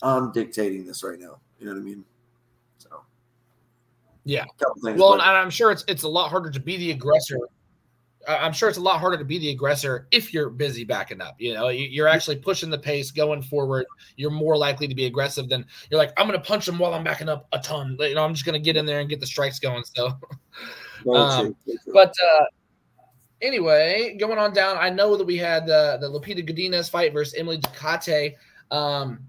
I'm 0.00 0.32
dictating 0.32 0.86
this 0.86 1.04
right 1.04 1.18
now. 1.18 1.38
You 1.60 1.66
know 1.66 1.72
what 1.72 1.80
I 1.80 1.84
mean? 1.84 2.04
So 2.78 2.88
yeah. 4.24 4.44
Things, 4.82 4.98
well, 4.98 5.18
but, 5.18 5.20
and 5.20 5.36
I'm 5.36 5.50
sure 5.50 5.70
it's 5.70 5.84
it's 5.86 6.04
a 6.04 6.08
lot 6.08 6.30
harder 6.30 6.50
to 6.50 6.60
be 6.60 6.78
the 6.78 6.92
aggressor 6.92 7.38
I'm 8.28 8.52
sure 8.52 8.68
it's 8.68 8.78
a 8.78 8.82
lot 8.82 9.00
harder 9.00 9.18
to 9.18 9.24
be 9.24 9.38
the 9.38 9.50
aggressor 9.50 10.06
if 10.10 10.32
you're 10.32 10.50
busy 10.50 10.84
backing 10.84 11.20
up. 11.20 11.34
You 11.38 11.54
know, 11.54 11.68
you're 11.68 12.08
actually 12.08 12.36
pushing 12.36 12.70
the 12.70 12.78
pace, 12.78 13.10
going 13.10 13.42
forward. 13.42 13.86
You're 14.16 14.30
more 14.30 14.56
likely 14.56 14.86
to 14.88 14.94
be 14.94 15.06
aggressive 15.06 15.48
than 15.48 15.66
you're 15.90 15.98
like, 15.98 16.12
I'm 16.16 16.26
going 16.26 16.38
to 16.38 16.44
punch 16.44 16.66
them 16.66 16.78
while 16.78 16.94
I'm 16.94 17.04
backing 17.04 17.28
up 17.28 17.48
a 17.52 17.58
ton. 17.58 17.96
You 18.00 18.14
know, 18.14 18.24
I'm 18.24 18.34
just 18.34 18.46
going 18.46 18.60
to 18.60 18.64
get 18.64 18.76
in 18.76 18.86
there 18.86 19.00
and 19.00 19.08
get 19.08 19.20
the 19.20 19.26
strikes 19.26 19.58
going. 19.58 19.84
So, 19.84 20.12
um, 21.12 21.56
but 21.92 22.14
uh, 22.22 22.44
anyway, 23.40 24.16
going 24.18 24.38
on 24.38 24.52
down, 24.52 24.76
I 24.78 24.90
know 24.90 25.16
that 25.16 25.26
we 25.26 25.36
had 25.36 25.68
uh, 25.68 25.96
the 25.98 26.08
Lupita 26.08 26.48
Godinez 26.48 26.90
fight 26.90 27.12
versus 27.12 27.34
Emily 27.34 27.58
Ducote. 27.58 28.34
Um, 28.70 29.20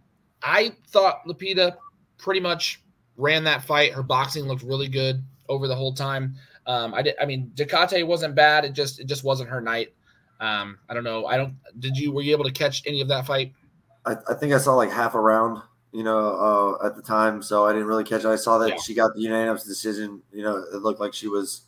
I 0.44 0.76
thought 0.88 1.26
Lupita 1.28 1.76
pretty 2.18 2.40
much 2.40 2.82
ran 3.18 3.44
that 3.46 3.64
fight. 3.64 3.94
Her 3.94 4.04
boxing 4.04 4.46
looked 4.46 4.64
really 4.64 4.88
good 4.88 5.24
over 5.50 5.68
the 5.68 5.76
whole 5.76 5.94
time. 5.94 6.36
Um, 6.66 6.94
I 6.94 7.02
did. 7.02 7.16
I 7.22 7.26
mean, 7.26 7.52
Ducote 7.56 8.06
wasn't 8.06 8.36
bad. 8.36 8.66
It 8.66 8.74
just 8.74 9.00
it 9.00 9.08
just 9.08 9.24
wasn't 9.24 9.50
her 9.50 9.62
night. 9.62 9.94
Um, 10.40 10.80
I 10.90 10.94
don't 10.94 11.04
know. 11.04 11.26
I 11.26 11.38
don't. 11.38 11.56
Did 11.80 11.98
you 11.98 12.12
were 12.12 12.22
you 12.22 12.32
able 12.32 12.46
to 12.46 12.52
catch 12.52 12.84
any 12.86 13.02
of 13.02 13.08
that 13.10 13.26
fight? 13.26 13.54
I, 14.06 14.16
I 14.30 14.34
think 14.34 14.54
I 14.54 14.58
saw 14.58 14.76
like 14.76 14.92
half 14.92 15.16
a 15.16 15.20
round. 15.20 15.62
You 15.92 16.02
know, 16.02 16.18
uh, 16.82 16.88
at 16.88 16.96
the 16.96 17.04
time, 17.04 17.44
so 17.44 17.68
I 17.68 17.72
didn't 17.72 17.88
really 17.88 18.04
catch 18.04 18.22
it. 18.22 18.28
I 18.28 18.36
saw 18.36 18.58
that 18.58 18.70
yeah. 18.70 18.78
she 18.78 18.96
got 18.96 19.14
the 19.14 19.22
unanimous 19.22 19.64
decision. 19.64 20.24
You 20.32 20.42
know, 20.42 20.58
it 20.74 20.82
looked 20.82 21.00
like 21.00 21.14
she 21.14 21.28
was, 21.28 21.62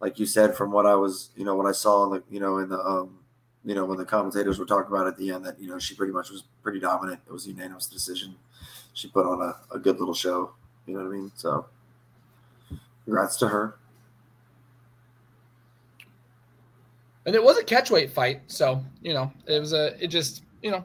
like 0.00 0.20
you 0.20 0.26
said, 0.26 0.54
from 0.54 0.70
what 0.70 0.86
I 0.86 0.94
was, 0.94 1.30
you 1.34 1.44
know, 1.44 1.56
what 1.56 1.66
I 1.66 1.72
saw 1.72 2.04
in 2.04 2.12
the, 2.12 2.22
you 2.30 2.38
know, 2.38 2.58
in 2.58 2.68
the, 2.68 2.78
um, 2.78 3.18
you 3.64 3.74
know, 3.74 3.84
when 3.84 3.98
the 3.98 4.04
commentators 4.04 4.60
were 4.60 4.64
talking 4.64 4.94
about 4.94 5.08
at 5.08 5.16
the 5.16 5.32
end 5.32 5.44
that 5.44 5.58
you 5.58 5.66
know 5.66 5.80
she 5.80 5.96
pretty 5.96 6.12
much 6.12 6.30
was 6.30 6.44
pretty 6.62 6.78
dominant. 6.78 7.20
It 7.26 7.32
was 7.32 7.46
a 7.46 7.48
unanimous 7.48 7.86
decision. 7.86 8.36
She 8.92 9.08
put 9.08 9.26
on 9.26 9.42
a, 9.42 9.56
a 9.74 9.80
good 9.80 9.98
little 9.98 10.14
show. 10.14 10.52
You 10.86 10.94
know 10.94 11.00
what 11.02 11.08
I 11.08 11.16
mean? 11.16 11.32
So, 11.34 11.66
congrats 13.04 13.36
to 13.38 13.48
her. 13.48 13.74
And 17.26 17.34
it 17.34 17.42
was 17.42 17.58
a 17.58 17.64
catchweight 17.64 18.10
fight. 18.10 18.42
So 18.46 18.84
you 19.02 19.12
know, 19.12 19.32
it 19.46 19.58
was 19.58 19.72
a 19.72 20.02
it 20.02 20.08
just 20.08 20.42
you 20.62 20.70
know, 20.70 20.84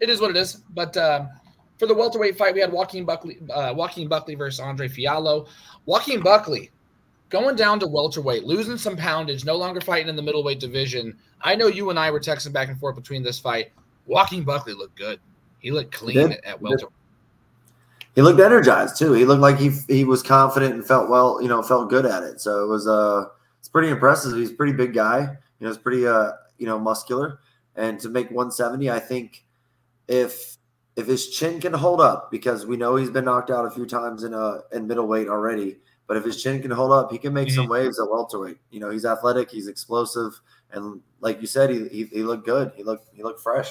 it 0.00 0.10
is 0.10 0.20
what 0.20 0.30
it 0.30 0.36
is. 0.36 0.54
But 0.74 0.96
uh, 0.96 1.26
for 1.78 1.86
the 1.86 1.94
welterweight 1.94 2.36
fight, 2.36 2.54
we 2.54 2.60
had 2.60 2.72
Joaquin 2.72 3.04
Buckley, 3.04 3.38
uh, 3.52 3.72
Joaquin 3.74 4.08
Buckley 4.08 4.34
versus 4.34 4.60
Andre 4.60 4.88
Fialho. 4.88 5.48
Joaquin 5.86 6.20
Buckley 6.20 6.70
going 7.30 7.56
down 7.56 7.80
to 7.80 7.86
welterweight, 7.86 8.44
losing 8.44 8.76
some 8.76 8.96
poundage, 8.96 9.44
no 9.44 9.56
longer 9.56 9.80
fighting 9.80 10.08
in 10.08 10.16
the 10.16 10.22
middleweight 10.22 10.60
division. 10.60 11.16
I 11.40 11.54
know 11.54 11.66
you 11.66 11.90
and 11.90 11.98
I 11.98 12.10
were 12.10 12.20
texting 12.20 12.52
back 12.52 12.68
and 12.68 12.78
forth 12.78 12.94
between 12.94 13.22
this 13.22 13.38
fight. 13.38 13.72
Joaquin 14.06 14.44
Buckley 14.44 14.74
looked 14.74 14.96
good. 14.96 15.18
He 15.58 15.70
looked 15.70 15.92
clean 15.92 16.32
at, 16.32 16.44
at 16.44 16.60
welterweight. 16.60 16.92
He 18.14 18.22
looked 18.22 18.38
energized 18.38 18.96
too. 18.96 19.12
He 19.12 19.24
looked 19.24 19.40
like 19.40 19.58
he 19.58 19.70
he 19.88 20.04
was 20.04 20.22
confident 20.22 20.74
and 20.74 20.86
felt 20.86 21.08
well, 21.08 21.42
you 21.42 21.48
know, 21.48 21.62
felt 21.62 21.90
good 21.90 22.06
at 22.06 22.22
it. 22.22 22.40
So 22.40 22.62
it 22.62 22.68
was 22.68 22.86
uh 22.86 23.24
it's 23.58 23.68
pretty 23.68 23.88
impressive. 23.88 24.36
He's 24.36 24.50
a 24.50 24.54
pretty 24.54 24.72
big 24.72 24.94
guy. 24.94 25.36
You 25.64 25.70
know, 25.70 25.74
it's 25.74 25.82
pretty. 25.82 26.06
Uh, 26.06 26.32
you 26.58 26.66
know, 26.66 26.78
muscular. 26.78 27.40
And 27.76 27.98
to 28.00 28.08
make 28.08 28.30
170, 28.30 28.90
I 28.90 28.98
think 28.98 29.44
if 30.08 30.56
if 30.96 31.06
his 31.06 31.30
chin 31.30 31.60
can 31.60 31.72
hold 31.72 32.00
up, 32.00 32.30
because 32.30 32.66
we 32.66 32.76
know 32.76 32.94
he's 32.94 33.10
been 33.10 33.24
knocked 33.24 33.50
out 33.50 33.66
a 33.66 33.70
few 33.70 33.84
times 33.86 34.22
in 34.22 34.32
uh 34.32 34.60
in 34.72 34.86
middleweight 34.86 35.28
already, 35.28 35.78
but 36.06 36.16
if 36.16 36.24
his 36.24 36.40
chin 36.42 36.62
can 36.62 36.70
hold 36.70 36.92
up, 36.92 37.10
he 37.10 37.18
can 37.18 37.32
make 37.32 37.48
mm-hmm. 37.48 37.56
some 37.56 37.68
waves 37.68 37.98
at 37.98 38.08
welterweight. 38.08 38.58
You 38.70 38.80
know, 38.80 38.90
he's 38.90 39.04
athletic, 39.04 39.50
he's 39.50 39.66
explosive, 39.66 40.40
and 40.70 41.00
like 41.20 41.40
you 41.40 41.46
said, 41.46 41.70
he, 41.70 41.88
he, 41.88 42.04
he 42.04 42.22
looked 42.22 42.46
good. 42.46 42.72
He 42.76 42.84
looked 42.84 43.08
he 43.12 43.22
looked 43.22 43.40
fresh. 43.40 43.70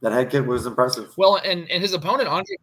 That 0.00 0.12
head 0.12 0.30
kick 0.30 0.46
was 0.46 0.66
impressive. 0.66 1.12
Well, 1.16 1.36
and 1.36 1.70
and 1.70 1.82
his 1.82 1.92
opponent 1.92 2.28
Andre 2.28 2.56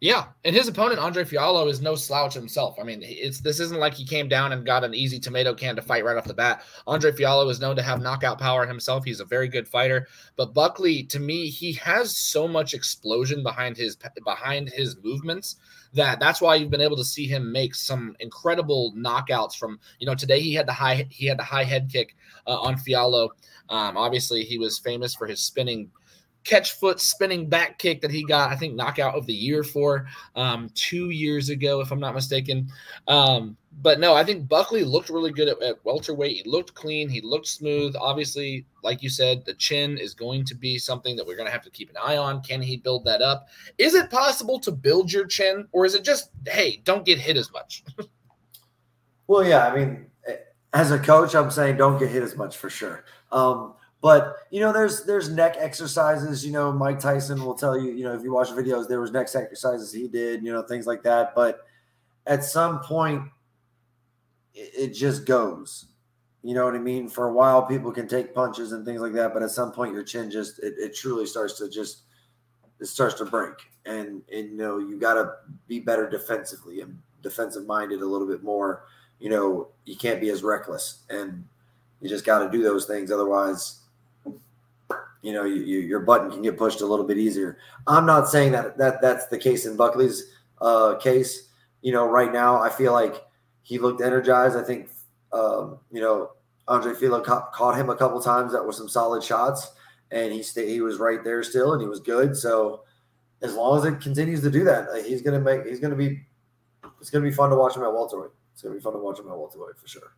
yeah, 0.00 0.28
and 0.46 0.56
his 0.56 0.66
opponent 0.66 0.98
Andre 0.98 1.24
Fialho 1.24 1.68
is 1.68 1.82
no 1.82 1.94
slouch 1.94 2.32
himself. 2.32 2.78
I 2.80 2.84
mean, 2.84 3.00
it's 3.02 3.40
this 3.40 3.60
isn't 3.60 3.78
like 3.78 3.92
he 3.92 4.06
came 4.06 4.28
down 4.28 4.52
and 4.52 4.64
got 4.64 4.82
an 4.82 4.94
easy 4.94 5.20
tomato 5.20 5.52
can 5.52 5.76
to 5.76 5.82
fight 5.82 6.06
right 6.06 6.16
off 6.16 6.24
the 6.24 6.32
bat. 6.32 6.62
Andre 6.86 7.12
Fialho 7.12 7.50
is 7.50 7.60
known 7.60 7.76
to 7.76 7.82
have 7.82 8.00
knockout 8.00 8.38
power 8.38 8.66
himself. 8.66 9.04
He's 9.04 9.20
a 9.20 9.26
very 9.26 9.46
good 9.46 9.68
fighter, 9.68 10.08
but 10.36 10.54
Buckley, 10.54 11.02
to 11.04 11.20
me, 11.20 11.50
he 11.50 11.74
has 11.74 12.16
so 12.16 12.48
much 12.48 12.72
explosion 12.72 13.42
behind 13.42 13.76
his 13.76 13.98
behind 14.24 14.70
his 14.70 14.96
movements 15.02 15.56
that 15.92 16.18
that's 16.18 16.40
why 16.40 16.54
you've 16.54 16.70
been 16.70 16.80
able 16.80 16.96
to 16.96 17.04
see 17.04 17.26
him 17.26 17.52
make 17.52 17.74
some 17.74 18.16
incredible 18.20 18.94
knockouts. 18.96 19.54
From 19.54 19.78
you 19.98 20.06
know, 20.06 20.14
today 20.14 20.40
he 20.40 20.54
had 20.54 20.66
the 20.66 20.72
high 20.72 21.06
he 21.10 21.26
had 21.26 21.38
the 21.38 21.44
high 21.44 21.64
head 21.64 21.90
kick 21.92 22.16
uh, 22.46 22.58
on 22.58 22.76
Fialho. 22.76 23.28
Um, 23.68 23.98
obviously, 23.98 24.44
he 24.44 24.56
was 24.56 24.78
famous 24.78 25.14
for 25.14 25.26
his 25.26 25.42
spinning 25.42 25.90
catch 26.44 26.72
foot 26.72 27.00
spinning 27.00 27.48
back 27.48 27.78
kick 27.78 28.00
that 28.00 28.10
he 28.10 28.24
got, 28.24 28.50
I 28.50 28.56
think, 28.56 28.74
knockout 28.74 29.14
of 29.14 29.26
the 29.26 29.34
year 29.34 29.62
for 29.62 30.06
um, 30.34 30.70
two 30.74 31.10
years 31.10 31.48
ago, 31.48 31.80
if 31.80 31.90
I'm 31.90 32.00
not 32.00 32.14
mistaken. 32.14 32.68
Um, 33.08 33.56
but 33.82 34.00
no, 34.00 34.14
I 34.14 34.24
think 34.24 34.48
Buckley 34.48 34.84
looked 34.84 35.10
really 35.10 35.32
good 35.32 35.48
at, 35.48 35.62
at, 35.62 35.84
welterweight. 35.84 36.36
He 36.44 36.50
looked 36.50 36.74
clean. 36.74 37.08
He 37.08 37.20
looked 37.20 37.46
smooth. 37.46 37.94
Obviously, 37.98 38.66
like 38.82 39.02
you 39.02 39.08
said, 39.08 39.44
the 39.44 39.54
chin 39.54 39.96
is 39.96 40.12
going 40.12 40.44
to 40.46 40.54
be 40.54 40.78
something 40.78 41.16
that 41.16 41.26
we're 41.26 41.36
going 41.36 41.46
to 41.46 41.52
have 41.52 41.62
to 41.62 41.70
keep 41.70 41.88
an 41.90 41.96
eye 42.02 42.16
on. 42.16 42.42
Can 42.42 42.60
he 42.60 42.76
build 42.76 43.04
that 43.04 43.22
up? 43.22 43.48
Is 43.78 43.94
it 43.94 44.10
possible 44.10 44.58
to 44.60 44.72
build 44.72 45.12
your 45.12 45.26
chin, 45.26 45.66
or 45.72 45.86
is 45.86 45.94
it 45.94 46.04
just, 46.04 46.30
hey, 46.46 46.82
don't 46.84 47.06
get 47.06 47.18
hit 47.18 47.36
as 47.36 47.52
much? 47.52 47.84
well, 49.26 49.44
yeah. 49.44 49.68
I 49.68 49.76
mean, 49.76 50.06
as 50.72 50.90
a 50.90 50.98
coach, 50.98 51.34
I'm 51.34 51.50
saying 51.50 51.76
don't 51.76 51.98
get 51.98 52.10
hit 52.10 52.22
as 52.22 52.36
much 52.36 52.56
for 52.56 52.70
sure. 52.70 53.04
Um, 53.32 53.74
but 54.02 54.36
you 54.50 54.60
know, 54.60 54.72
there's 54.72 55.04
there's 55.04 55.28
neck 55.28 55.56
exercises. 55.58 56.44
You 56.44 56.52
know, 56.52 56.72
Mike 56.72 57.00
Tyson 57.00 57.44
will 57.44 57.54
tell 57.54 57.78
you. 57.78 57.92
You 57.92 58.04
know, 58.04 58.14
if 58.14 58.22
you 58.22 58.32
watch 58.32 58.48
videos, 58.48 58.88
there 58.88 59.00
was 59.00 59.12
neck 59.12 59.28
exercises 59.34 59.92
he 59.92 60.08
did. 60.08 60.42
You 60.42 60.52
know, 60.52 60.62
things 60.62 60.86
like 60.86 61.02
that. 61.02 61.34
But 61.34 61.60
at 62.26 62.44
some 62.44 62.80
point, 62.80 63.24
it, 64.54 64.70
it 64.74 64.94
just 64.94 65.26
goes. 65.26 65.86
You 66.42 66.54
know 66.54 66.64
what 66.64 66.74
I 66.74 66.78
mean? 66.78 67.08
For 67.08 67.28
a 67.28 67.32
while, 67.32 67.66
people 67.66 67.92
can 67.92 68.08
take 68.08 68.34
punches 68.34 68.72
and 68.72 68.86
things 68.86 69.02
like 69.02 69.12
that, 69.12 69.34
but 69.34 69.42
at 69.42 69.50
some 69.50 69.72
point, 69.72 69.92
your 69.92 70.02
chin 70.02 70.30
just 70.30 70.58
it, 70.60 70.74
it 70.78 70.94
truly 70.94 71.26
starts 71.26 71.58
to 71.58 71.68
just 71.68 72.04
it 72.80 72.86
starts 72.86 73.16
to 73.16 73.26
break, 73.26 73.54
and 73.84 74.22
and 74.32 74.50
you 74.50 74.56
know 74.56 74.78
you 74.78 74.98
got 74.98 75.14
to 75.14 75.32
be 75.68 75.80
better 75.80 76.08
defensively 76.08 76.80
and 76.80 76.98
defensive 77.22 77.66
minded 77.66 78.00
a 78.00 78.06
little 78.06 78.26
bit 78.26 78.42
more. 78.42 78.84
You 79.18 79.28
know, 79.28 79.68
you 79.84 79.96
can't 79.96 80.18
be 80.18 80.30
as 80.30 80.42
reckless, 80.42 81.04
and 81.10 81.44
you 82.00 82.08
just 82.08 82.24
got 82.24 82.42
to 82.42 82.50
do 82.50 82.62
those 82.62 82.86
things. 82.86 83.12
Otherwise, 83.12 83.79
you 85.22 85.32
know, 85.32 85.44
you, 85.44 85.62
you, 85.62 85.78
your 85.80 86.00
button 86.00 86.30
can 86.30 86.42
get 86.42 86.56
pushed 86.56 86.80
a 86.80 86.86
little 86.86 87.06
bit 87.06 87.18
easier. 87.18 87.58
I'm 87.86 88.06
not 88.06 88.28
saying 88.28 88.52
that 88.52 88.78
that 88.78 89.02
that's 89.02 89.26
the 89.26 89.38
case 89.38 89.66
in 89.66 89.76
Buckley's 89.76 90.24
uh, 90.60 90.96
case. 90.96 91.48
You 91.82 91.92
know, 91.92 92.06
right 92.06 92.32
now 92.32 92.60
I 92.60 92.68
feel 92.68 92.92
like 92.92 93.22
he 93.62 93.78
looked 93.78 94.00
energized. 94.00 94.56
I 94.56 94.62
think 94.62 94.90
um, 95.32 95.78
you 95.90 96.00
know 96.00 96.30
Andre 96.68 96.92
Fialho 96.92 97.24
ca- 97.24 97.50
caught 97.50 97.76
him 97.76 97.90
a 97.90 97.96
couple 97.96 98.20
times 98.20 98.52
that 98.52 98.64
were 98.64 98.72
some 98.72 98.88
solid 98.88 99.22
shots, 99.22 99.72
and 100.10 100.32
he 100.32 100.42
stayed. 100.42 100.68
He 100.68 100.80
was 100.80 100.98
right 100.98 101.22
there 101.22 101.42
still, 101.42 101.72
and 101.72 101.82
he 101.82 101.88
was 101.88 102.00
good. 102.00 102.36
So 102.36 102.84
as 103.42 103.54
long 103.54 103.78
as 103.78 103.84
it 103.84 104.00
continues 104.00 104.42
to 104.42 104.50
do 104.50 104.64
that, 104.64 105.04
he's 105.06 105.22
gonna 105.22 105.40
make. 105.40 105.66
He's 105.66 105.80
gonna 105.80 105.96
be. 105.96 106.22
It's 107.00 107.10
gonna 107.10 107.24
be 107.24 107.32
fun 107.32 107.50
to 107.50 107.56
watch 107.56 107.76
him 107.76 107.82
at 107.82 107.92
welterweight. 107.92 108.30
It's 108.52 108.62
gonna 108.62 108.74
be 108.74 108.80
fun 108.80 108.92
to 108.94 108.98
watch 108.98 109.18
him 109.18 109.28
at 109.28 109.36
welterweight 109.36 109.78
for 109.78 109.88
sure. 109.88 110.14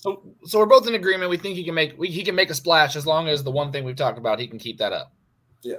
So, 0.00 0.22
so 0.44 0.58
we're 0.58 0.64
both 0.64 0.88
in 0.88 0.94
agreement. 0.94 1.28
We 1.28 1.36
think 1.36 1.56
he 1.56 1.64
can 1.64 1.74
make 1.74 1.98
we, 1.98 2.08
he 2.08 2.24
can 2.24 2.34
make 2.34 2.48
a 2.48 2.54
splash 2.54 2.96
as 2.96 3.06
long 3.06 3.28
as 3.28 3.44
the 3.44 3.50
one 3.50 3.70
thing 3.70 3.84
we've 3.84 3.96
talked 3.96 4.16
about 4.16 4.40
he 4.40 4.48
can 4.48 4.58
keep 4.58 4.78
that 4.78 4.94
up. 4.94 5.12
Yeah. 5.60 5.76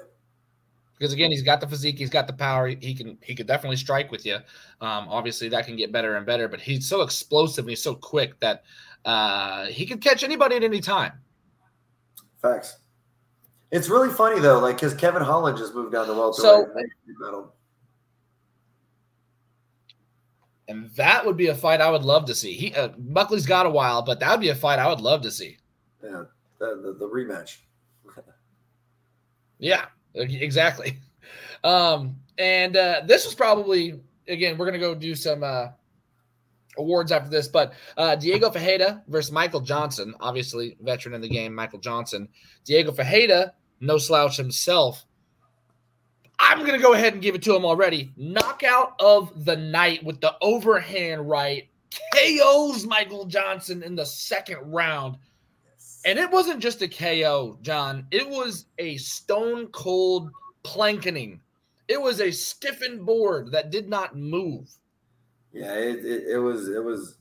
Because 0.93 1.11
again, 1.11 1.31
he's 1.31 1.41
got 1.41 1.59
the 1.59 1.67
physique, 1.67 1.97
he's 1.97 2.11
got 2.11 2.27
the 2.27 2.33
power. 2.33 2.67
He, 2.67 2.75
he 2.79 2.93
can 2.93 3.17
he 3.23 3.33
could 3.33 3.47
definitely 3.47 3.77
strike 3.77 4.11
with 4.11 4.23
you. 4.23 4.35
Um, 4.79 5.07
obviously, 5.09 5.49
that 5.49 5.65
can 5.65 5.75
get 5.75 5.91
better 5.91 6.17
and 6.17 6.25
better. 6.25 6.47
But 6.47 6.61
he's 6.61 6.87
so 6.87 7.01
explosive 7.01 7.63
and 7.63 7.71
he's 7.71 7.81
so 7.81 7.95
quick 7.95 8.39
that 8.41 8.61
uh, 9.05 9.65
he 9.65 9.87
can 9.87 9.97
catch 9.97 10.23
anybody 10.23 10.55
at 10.55 10.63
any 10.63 10.81
time. 10.81 11.13
Facts. 12.43 12.77
It's 13.71 13.89
really 13.89 14.09
funny 14.09 14.39
though, 14.39 14.59
like 14.59 14.75
because 14.75 14.93
Kevin 14.93 15.23
Holland 15.23 15.57
just 15.57 15.73
moved 15.73 15.93
down 15.93 16.05
to 16.05 16.13
welterweight. 16.13 16.67
So, 17.17 17.51
and 20.67 20.89
that 20.91 21.25
would 21.25 21.37
be 21.37 21.47
a 21.47 21.55
fight 21.55 21.81
I 21.81 21.89
would 21.89 22.03
love 22.03 22.25
to 22.25 22.35
see. 22.35 22.53
He 22.53 22.73
uh, 22.73 22.89
Buckley's 22.97 23.45
got 23.45 23.65
a 23.65 23.69
while, 23.69 24.01
but 24.01 24.19
that 24.19 24.31
would 24.31 24.41
be 24.41 24.49
a 24.49 24.55
fight 24.55 24.79
I 24.79 24.87
would 24.87 25.01
love 25.01 25.21
to 25.23 25.31
see. 25.31 25.57
Yeah, 26.03 26.23
the, 26.59 26.81
the, 26.83 26.95
the 26.99 27.07
rematch. 27.07 27.57
yeah, 29.59 29.85
exactly. 30.13 30.97
Um, 31.63 32.15
and 32.37 32.75
uh, 32.75 33.01
this 33.05 33.25
was 33.25 33.35
probably 33.35 33.99
again 34.27 34.57
we're 34.57 34.65
gonna 34.65 34.79
go 34.79 34.95
do 34.95 35.15
some 35.15 35.43
uh, 35.43 35.67
awards 36.77 37.11
after 37.11 37.29
this, 37.29 37.47
but 37.47 37.73
uh, 37.97 38.15
Diego 38.15 38.49
Ferreira 38.49 39.03
versus 39.07 39.31
Michael 39.31 39.61
Johnson, 39.61 40.15
obviously 40.19 40.77
veteran 40.81 41.15
in 41.15 41.21
the 41.21 41.29
game, 41.29 41.53
Michael 41.53 41.79
Johnson. 41.79 42.27
Diego 42.65 42.91
Ferreira, 42.91 43.53
no 43.79 43.97
slouch 43.97 44.37
himself, 44.37 45.05
I'm 46.43 46.59
going 46.59 46.73
to 46.73 46.79
go 46.79 46.93
ahead 46.93 47.13
and 47.13 47.21
give 47.21 47.35
it 47.35 47.43
to 47.43 47.55
him 47.55 47.63
already. 47.63 48.11
Knockout 48.17 48.95
of 48.99 49.45
the 49.45 49.55
night 49.55 50.03
with 50.03 50.19
the 50.21 50.35
overhand 50.41 51.29
right. 51.29 51.69
KOs 52.15 52.85
Michael 52.85 53.25
Johnson 53.25 53.83
in 53.83 53.95
the 53.95 54.05
second 54.05 54.57
round. 54.71 55.17
And 56.03 56.17
it 56.17 56.31
wasn't 56.31 56.59
just 56.59 56.81
a 56.81 56.87
KO, 56.87 57.59
John. 57.61 58.07
It 58.09 58.27
was 58.27 58.65
a 58.79 58.97
stone 58.97 59.67
cold 59.67 60.31
plankening. 60.63 61.39
It 61.87 62.01
was 62.01 62.21
a 62.21 62.31
stiffened 62.31 63.05
board 63.05 63.51
that 63.51 63.69
did 63.69 63.87
not 63.87 64.17
move. 64.17 64.67
Yeah, 65.53 65.73
it, 65.75 66.03
it, 66.03 66.23
it 66.27 66.37
was 66.39 66.69
it 66.69 66.83
was 66.83 67.17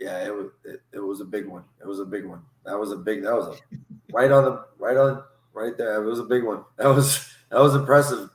yeah, 0.00 0.24
it 0.24 0.34
was 0.34 0.46
it, 0.64 0.80
it 0.92 1.00
was 1.00 1.20
a 1.20 1.24
big 1.24 1.46
one. 1.46 1.64
It 1.80 1.86
was 1.86 2.00
a 2.00 2.04
big 2.06 2.24
one. 2.24 2.40
That 2.64 2.78
was 2.78 2.90
a 2.90 2.96
big 2.96 3.24
that 3.24 3.34
was 3.34 3.48
a 3.48 3.76
right 4.12 4.30
on 4.30 4.44
the 4.44 4.64
right 4.78 4.96
on 4.96 5.24
right 5.52 5.76
there. 5.76 6.02
It 6.02 6.06
was 6.06 6.20
a 6.20 6.24
big 6.24 6.44
one. 6.44 6.64
That 6.78 6.88
was 6.88 7.28
that 7.50 7.60
was 7.60 7.74
impressive 7.74 8.30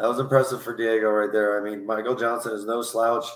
that 0.00 0.08
was 0.08 0.18
impressive 0.18 0.62
for 0.62 0.74
Diego 0.74 1.10
right 1.10 1.30
there. 1.30 1.60
I 1.60 1.70
mean, 1.70 1.84
Michael 1.84 2.16
Johnson 2.16 2.52
is 2.54 2.64
no 2.64 2.80
slouch. 2.80 3.26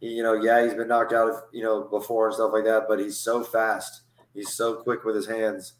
He, 0.00 0.08
you 0.08 0.22
know, 0.22 0.32
yeah, 0.32 0.64
he's 0.64 0.72
been 0.72 0.88
knocked 0.88 1.12
out, 1.12 1.28
of, 1.28 1.36
you 1.52 1.62
know, 1.62 1.82
before 1.84 2.26
and 2.26 2.34
stuff 2.34 2.52
like 2.54 2.64
that, 2.64 2.86
but 2.88 2.98
he's 2.98 3.18
so 3.18 3.44
fast. 3.44 4.00
He's 4.32 4.54
so 4.54 4.76
quick 4.76 5.04
with 5.04 5.14
his 5.14 5.26
hands. 5.26 5.74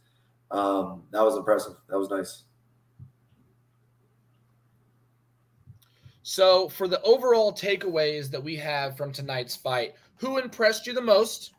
Um, 0.50 1.04
that 1.10 1.22
was 1.22 1.36
impressive. 1.36 1.72
That 1.88 1.98
was 1.98 2.10
nice. 2.10 2.42
So, 6.22 6.68
for 6.68 6.86
the 6.86 7.00
overall 7.02 7.52
takeaways 7.52 8.30
that 8.30 8.42
we 8.42 8.56
have 8.56 8.96
from 8.96 9.12
tonight's 9.12 9.56
fight, 9.56 9.94
who 10.16 10.38
impressed 10.38 10.86
you 10.86 10.92
the 10.92 11.00
most 11.00 11.52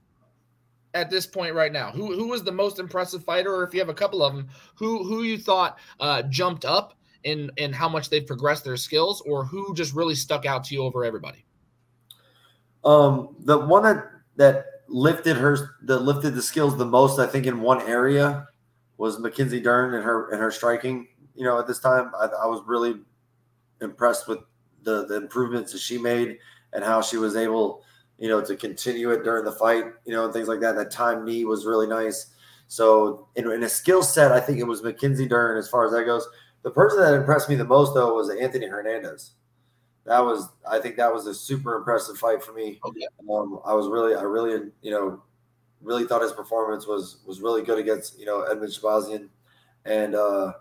at 0.93 1.09
this 1.09 1.25
point 1.25 1.55
right 1.55 1.71
now? 1.71 1.89
Who 1.91 2.13
who 2.13 2.27
was 2.27 2.43
the 2.43 2.51
most 2.51 2.77
impressive 2.77 3.23
fighter, 3.23 3.55
or 3.55 3.63
if 3.63 3.73
you 3.73 3.79
have 3.79 3.89
a 3.89 3.93
couple 3.93 4.23
of 4.23 4.35
them, 4.35 4.49
who 4.75 5.03
who 5.03 5.23
you 5.23 5.37
thought 5.37 5.79
uh, 5.99 6.23
jumped 6.23 6.65
up 6.65 6.96
in 7.23 7.51
in 7.57 7.73
how 7.73 7.89
much 7.89 8.09
they've 8.09 8.25
progressed 8.25 8.63
their 8.63 8.77
skills, 8.77 9.21
or 9.21 9.45
who 9.45 9.73
just 9.73 9.93
really 9.93 10.15
stuck 10.15 10.45
out 10.45 10.63
to 10.65 10.75
you 10.75 10.83
over 10.83 11.03
everybody? 11.03 11.45
Um, 12.83 13.35
the 13.39 13.57
one 13.57 13.83
that 13.83 14.05
that 14.35 14.65
lifted 14.87 15.37
her 15.37 15.75
that 15.83 15.99
lifted 15.99 16.35
the 16.35 16.41
skills 16.41 16.77
the 16.77 16.85
most, 16.85 17.19
I 17.19 17.27
think, 17.27 17.45
in 17.45 17.61
one 17.61 17.81
area 17.81 18.47
was 18.97 19.19
Mackenzie 19.19 19.59
Dern 19.59 19.93
and 19.93 20.03
her 20.03 20.29
and 20.29 20.39
her 20.39 20.51
striking. 20.51 21.07
You 21.35 21.43
know, 21.43 21.59
at 21.59 21.67
this 21.67 21.79
time, 21.79 22.11
I, 22.19 22.25
I 22.25 22.45
was 22.45 22.63
really 22.65 22.95
impressed 23.81 24.27
with 24.27 24.39
the 24.83 25.05
the 25.05 25.15
improvements 25.15 25.71
that 25.71 25.81
she 25.81 25.97
made 25.97 26.37
and 26.73 26.83
how 26.83 27.01
she 27.01 27.17
was 27.17 27.35
able, 27.35 27.83
you 28.17 28.27
know, 28.27 28.41
to 28.41 28.55
continue 28.55 29.11
it 29.11 29.23
during 29.23 29.45
the 29.45 29.51
fight. 29.51 29.85
You 30.05 30.13
know, 30.13 30.25
and 30.25 30.33
things 30.33 30.47
like 30.47 30.61
that. 30.61 30.75
That 30.75 30.91
time 30.91 31.25
knee 31.25 31.45
was 31.45 31.65
really 31.65 31.87
nice. 31.87 32.33
So 32.67 33.29
in, 33.35 33.49
in 33.49 33.63
a 33.63 33.69
skill 33.69 34.03
set, 34.03 34.31
I 34.31 34.39
think 34.39 34.59
it 34.59 34.67
was 34.67 34.83
Mackenzie 34.83 35.27
Dern 35.27 35.57
as 35.57 35.69
far 35.69 35.85
as 35.85 35.91
that 35.93 36.05
goes. 36.05 36.27
The 36.63 36.71
person 36.71 36.99
that 36.99 37.13
impressed 37.13 37.49
me 37.49 37.55
the 37.55 37.63
most 37.65 37.93
though 37.93 38.13
was 38.15 38.29
Anthony 38.29 38.67
Hernandez. 38.67 39.31
That 40.05 40.19
was, 40.19 40.49
I 40.69 40.79
think, 40.79 40.95
that 40.97 41.13
was 41.13 41.27
a 41.27 41.33
super 41.33 41.75
impressive 41.75 42.17
fight 42.17 42.41
for 42.41 42.53
me. 42.53 42.79
Okay. 42.85 43.05
Um, 43.29 43.59
I 43.65 43.73
was 43.73 43.89
really, 43.89 44.15
I 44.15 44.21
really, 44.21 44.71
you 44.81 44.91
know, 44.91 45.21
really 45.81 46.05
thought 46.05 46.21
his 46.21 46.31
performance 46.31 46.87
was 46.87 47.17
was 47.25 47.41
really 47.41 47.61
good 47.61 47.77
against 47.77 48.19
you 48.19 48.25
know 48.25 48.45
Edmen 48.49 48.79
Shahbazyan, 48.79 49.27
and 49.85 50.15
uh, 50.15 50.53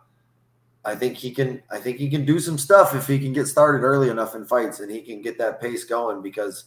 I 0.85 0.95
think 0.95 1.17
he 1.17 1.33
can, 1.33 1.63
I 1.71 1.79
think 1.79 1.99
he 1.99 2.09
can 2.09 2.25
do 2.25 2.39
some 2.39 2.59
stuff 2.59 2.95
if 2.95 3.09
he 3.09 3.19
can 3.19 3.33
get 3.33 3.47
started 3.47 3.85
early 3.85 4.09
enough 4.09 4.37
in 4.37 4.47
fights 4.47 4.79
and 4.79 4.91
he 4.91 5.03
can 5.03 5.21
get 5.21 5.37
that 5.39 5.61
pace 5.61 5.83
going 5.85 6.23
because 6.23 6.67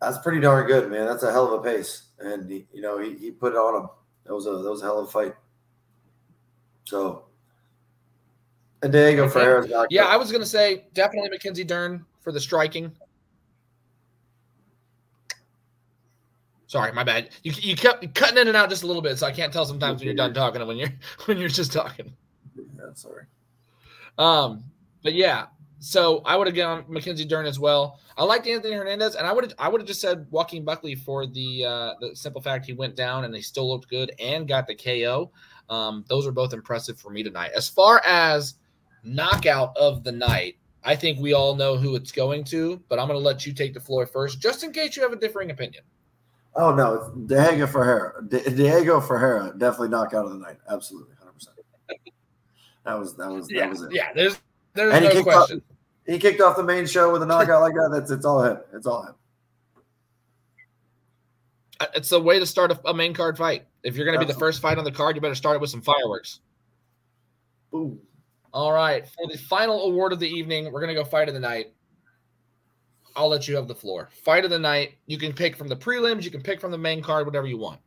that's 0.00 0.18
pretty 0.18 0.40
darn 0.40 0.66
good, 0.68 0.88
man. 0.88 1.06
That's 1.06 1.24
a 1.24 1.32
hell 1.32 1.52
of 1.52 1.60
a 1.60 1.62
pace. 1.62 2.10
and 2.20 2.48
he, 2.48 2.66
you 2.72 2.80
know 2.80 2.98
he, 2.98 3.16
he 3.16 3.30
put 3.32 3.54
it 3.54 3.58
on 3.58 3.82
him. 3.82 3.88
That 4.24 4.34
was 4.34 4.46
a 4.46 4.50
that 4.50 4.70
was 4.70 4.82
a 4.82 4.84
hell 4.84 5.00
of 5.00 5.08
a 5.08 5.10
fight. 5.10 5.34
So, 6.84 7.24
and 8.82 8.92
Diego 8.92 9.24
okay. 9.24 9.32
Ferreira. 9.32 9.86
Yeah, 9.90 10.04
I 10.04 10.16
was 10.16 10.30
gonna 10.32 10.46
say 10.46 10.86
definitely 10.94 11.30
Mackenzie 11.30 11.64
Dern 11.64 12.04
for 12.20 12.32
the 12.32 12.40
striking. 12.40 12.92
Sorry, 16.66 16.92
my 16.92 17.02
bad. 17.02 17.30
You 17.42 17.52
you 17.56 17.76
kept 17.76 18.14
cutting 18.14 18.38
in 18.38 18.48
and 18.48 18.56
out 18.56 18.68
just 18.68 18.82
a 18.82 18.86
little 18.86 19.02
bit, 19.02 19.18
so 19.18 19.26
I 19.26 19.32
can't 19.32 19.52
tell 19.52 19.64
sometimes 19.64 20.00
when 20.00 20.06
you're 20.06 20.14
done 20.14 20.34
talking 20.34 20.60
and 20.60 20.68
when 20.68 20.76
you're 20.76 20.92
when 21.24 21.38
you're 21.38 21.48
just 21.48 21.72
talking. 21.72 22.12
Yeah, 22.56 22.92
sorry. 22.94 23.24
Um, 24.18 24.64
but 25.02 25.14
yeah, 25.14 25.46
so 25.78 26.22
I 26.24 26.36
would 26.36 26.46
have 26.46 26.56
gone 26.56 26.84
Mackenzie 26.88 27.24
Dern 27.24 27.46
as 27.46 27.58
well. 27.58 28.00
I 28.16 28.24
liked 28.24 28.46
Anthony 28.46 28.74
Hernandez, 28.74 29.14
and 29.14 29.26
I 29.26 29.32
would 29.32 29.54
I 29.58 29.68
would 29.68 29.80
have 29.80 29.88
just 29.88 30.00
said 30.00 30.26
Joaquin 30.30 30.64
Buckley 30.64 30.94
for 30.94 31.26
the 31.26 31.64
uh, 31.64 31.94
the 32.00 32.14
simple 32.14 32.40
fact 32.40 32.66
he 32.66 32.72
went 32.72 32.96
down 32.96 33.24
and 33.24 33.34
they 33.34 33.40
still 33.40 33.68
looked 33.68 33.88
good 33.88 34.12
and 34.18 34.46
got 34.46 34.66
the 34.66 34.74
KO. 34.74 35.30
Um, 35.70 36.04
those 36.08 36.26
are 36.26 36.32
both 36.32 36.52
impressive 36.52 36.98
for 36.98 37.10
me 37.10 37.22
tonight. 37.22 37.52
As 37.54 37.68
far 37.68 38.02
as 38.04 38.54
knockout 39.02 39.76
of 39.76 40.04
the 40.04 40.12
night, 40.12 40.56
I 40.84 40.96
think 40.96 41.18
we 41.18 41.32
all 41.32 41.54
know 41.54 41.76
who 41.76 41.96
it's 41.96 42.12
going 42.12 42.44
to, 42.44 42.82
but 42.88 42.98
I'm 42.98 43.08
going 43.08 43.18
to 43.18 43.24
let 43.24 43.46
you 43.46 43.52
take 43.52 43.74
the 43.74 43.80
floor 43.80 44.06
first, 44.06 44.40
just 44.40 44.62
in 44.62 44.72
case 44.72 44.96
you 44.96 45.02
have 45.02 45.12
a 45.12 45.16
differing 45.16 45.50
opinion. 45.50 45.82
Oh 46.54 46.74
no, 46.74 47.12
Diego 47.26 47.66
Ferreira. 47.66 48.22
Diego 48.26 49.00
Ferreira 49.00 49.52
definitely 49.56 49.90
knockout 49.90 50.24
of 50.24 50.32
the 50.32 50.38
night. 50.38 50.56
Absolutely, 50.68 51.14
hundred 51.18 51.32
percent. 51.32 51.56
That 52.84 52.98
was 52.98 53.16
that 53.16 53.30
was 53.30 53.50
yeah, 53.50 53.60
that 53.60 53.70
was 53.70 53.82
it. 53.82 53.92
Yeah, 53.92 54.12
there's 54.14 54.40
there's 54.74 54.94
and 54.94 55.04
no 55.04 55.10
he 55.10 55.22
question. 55.22 55.58
Off, 55.58 55.76
he 56.06 56.18
kicked 56.18 56.40
off 56.40 56.56
the 56.56 56.64
main 56.64 56.86
show 56.86 57.12
with 57.12 57.22
a 57.22 57.26
knockout 57.26 57.60
like 57.60 57.74
that. 57.74 57.90
That's 57.92 58.10
it's 58.10 58.24
all 58.24 58.42
him. 58.42 58.58
It's 58.72 58.86
all 58.86 59.02
him. 59.02 59.14
Uh, 61.80 61.86
it's 61.94 62.10
a 62.10 62.18
way 62.18 62.38
to 62.38 62.46
start 62.46 62.72
a, 62.72 62.88
a 62.88 62.94
main 62.94 63.14
card 63.14 63.36
fight. 63.36 63.66
If 63.84 63.94
you're 63.94 64.06
going 64.06 64.18
to 64.18 64.26
be 64.26 64.32
the 64.32 64.38
first 64.38 64.60
fight 64.60 64.78
on 64.78 64.84
the 64.84 64.90
card, 64.90 65.14
you 65.14 65.22
better 65.22 65.34
start 65.34 65.54
it 65.54 65.60
with 65.60 65.70
some 65.70 65.82
fireworks. 65.82 66.40
Boom. 67.70 68.00
All 68.52 68.72
right, 68.72 69.06
for 69.06 69.30
the 69.30 69.36
final 69.36 69.84
award 69.84 70.12
of 70.12 70.20
the 70.20 70.28
evening, 70.28 70.72
we're 70.72 70.80
going 70.80 70.94
to 70.94 71.00
go 71.00 71.04
fight 71.04 71.28
of 71.28 71.34
the 71.34 71.40
night. 71.40 71.72
I'll 73.14 73.28
let 73.28 73.48
you 73.48 73.56
have 73.56 73.68
the 73.68 73.74
floor. 73.74 74.08
Fight 74.24 74.44
of 74.44 74.50
the 74.50 74.58
night. 74.58 74.94
You 75.06 75.18
can 75.18 75.32
pick 75.32 75.56
from 75.56 75.68
the 75.68 75.76
prelims. 75.76 76.22
You 76.22 76.30
can 76.30 76.42
pick 76.42 76.60
from 76.60 76.70
the 76.70 76.78
main 76.78 77.02
card. 77.02 77.26
Whatever 77.26 77.46
you 77.46 77.58
want. 77.58 77.80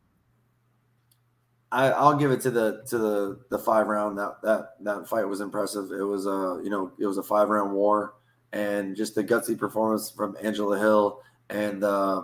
I, 1.71 2.03
will 2.03 2.17
give 2.17 2.31
it 2.31 2.41
to 2.41 2.51
the 2.51 2.83
to 2.87 2.97
the 2.97 3.39
the 3.49 3.57
five 3.57 3.87
round. 3.87 4.17
That 4.17 4.41
that 4.43 4.71
that 4.81 5.07
fight 5.07 5.27
was 5.27 5.39
impressive. 5.39 5.91
It 5.91 6.03
was 6.03 6.25
a 6.25 6.59
you 6.63 6.69
know 6.69 6.91
it 6.99 7.05
was 7.05 7.17
a 7.17 7.23
five 7.23 7.49
round 7.49 7.71
war, 7.71 8.15
and 8.51 8.95
just 8.95 9.15
the 9.15 9.23
gutsy 9.23 9.57
performance 9.57 10.11
from 10.11 10.35
Angela 10.43 10.77
Hill 10.77 11.21
and 11.49 11.83
uh, 11.83 12.23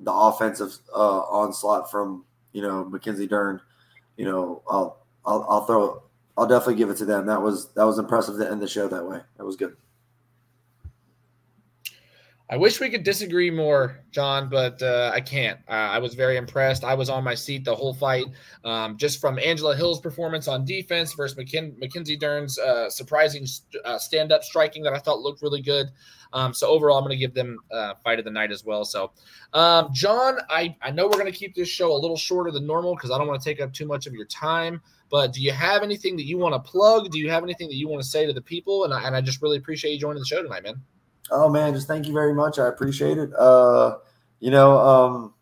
the 0.00 0.12
offensive 0.12 0.76
uh, 0.94 1.20
onslaught 1.20 1.90
from 1.90 2.24
you 2.52 2.60
know 2.60 2.84
Mackenzie 2.84 3.26
Dern. 3.26 3.60
You 4.18 4.26
know 4.26 4.62
I'll 4.68 5.06
I'll 5.24 5.46
I'll 5.48 5.64
throw 5.64 6.02
I'll 6.36 6.46
definitely 6.46 6.76
give 6.76 6.90
it 6.90 6.96
to 6.98 7.04
them. 7.04 7.26
That 7.26 7.42
was 7.42 7.72
that 7.74 7.84
was 7.84 7.98
impressive 7.98 8.38
to 8.38 8.50
end 8.50 8.62
the 8.62 8.68
show 8.68 8.88
that 8.88 9.06
way. 9.06 9.20
That 9.36 9.44
was 9.44 9.56
good. 9.56 9.76
I 12.50 12.56
wish 12.56 12.80
we 12.80 12.90
could 12.90 13.02
disagree 13.02 13.50
more, 13.50 14.00
John, 14.10 14.50
but 14.50 14.82
uh, 14.82 15.10
I 15.14 15.22
can't. 15.22 15.58
Uh, 15.66 15.72
I 15.72 15.98
was 15.98 16.12
very 16.12 16.36
impressed. 16.36 16.84
I 16.84 16.92
was 16.92 17.08
on 17.08 17.24
my 17.24 17.34
seat 17.34 17.64
the 17.64 17.74
whole 17.74 17.94
fight, 17.94 18.26
um, 18.62 18.98
just 18.98 19.22
from 19.22 19.38
Angela 19.38 19.74
Hill's 19.74 20.02
performance 20.02 20.48
on 20.48 20.66
defense 20.66 21.14
versus 21.14 21.38
McKin- 21.38 21.78
Mackenzie 21.78 22.16
Dern's 22.16 22.58
uh, 22.58 22.90
surprising 22.90 23.46
uh, 23.86 23.96
stand-up 23.96 24.44
striking 24.44 24.82
that 24.82 24.92
I 24.92 24.98
thought 24.98 25.20
looked 25.20 25.40
really 25.40 25.62
good. 25.62 25.86
Um, 26.34 26.52
so 26.52 26.68
overall, 26.68 26.98
I'm 26.98 27.04
going 27.04 27.16
to 27.16 27.20
give 27.20 27.32
them 27.32 27.58
uh, 27.70 27.94
fight 28.04 28.18
of 28.18 28.26
the 28.26 28.30
night 28.30 28.52
as 28.52 28.66
well. 28.66 28.84
So, 28.84 29.12
um, 29.54 29.88
John, 29.94 30.36
I, 30.50 30.76
I 30.82 30.90
know 30.90 31.06
we're 31.06 31.12
going 31.12 31.32
to 31.32 31.32
keep 31.32 31.54
this 31.54 31.70
show 31.70 31.90
a 31.90 31.96
little 31.96 32.18
shorter 32.18 32.50
than 32.50 32.66
normal 32.66 32.94
because 32.96 33.10
I 33.10 33.16
don't 33.16 33.28
want 33.28 33.40
to 33.40 33.48
take 33.48 33.62
up 33.62 33.72
too 33.72 33.86
much 33.86 34.06
of 34.06 34.12
your 34.12 34.26
time. 34.26 34.82
But 35.12 35.34
do 35.34 35.42
you 35.42 35.52
have 35.52 35.82
anything 35.82 36.16
that 36.16 36.24
you 36.24 36.38
want 36.38 36.54
to 36.54 36.70
plug? 36.70 37.10
Do 37.10 37.18
you 37.18 37.28
have 37.28 37.42
anything 37.42 37.68
that 37.68 37.76
you 37.76 37.86
want 37.86 38.02
to 38.02 38.08
say 38.08 38.24
to 38.24 38.32
the 38.32 38.40
people? 38.40 38.84
And 38.84 38.94
I, 38.94 39.06
and 39.06 39.14
I 39.14 39.20
just 39.20 39.42
really 39.42 39.58
appreciate 39.58 39.92
you 39.92 40.00
joining 40.00 40.20
the 40.20 40.24
show 40.24 40.42
tonight, 40.42 40.62
man. 40.62 40.80
Oh 41.30 41.50
man, 41.50 41.74
just 41.74 41.86
thank 41.86 42.06
you 42.06 42.14
very 42.14 42.32
much. 42.32 42.58
I 42.58 42.68
appreciate 42.68 43.18
it. 43.18 43.30
Uh, 43.38 43.98
you 44.40 44.50
know, 44.50 44.78
um, 44.78 45.34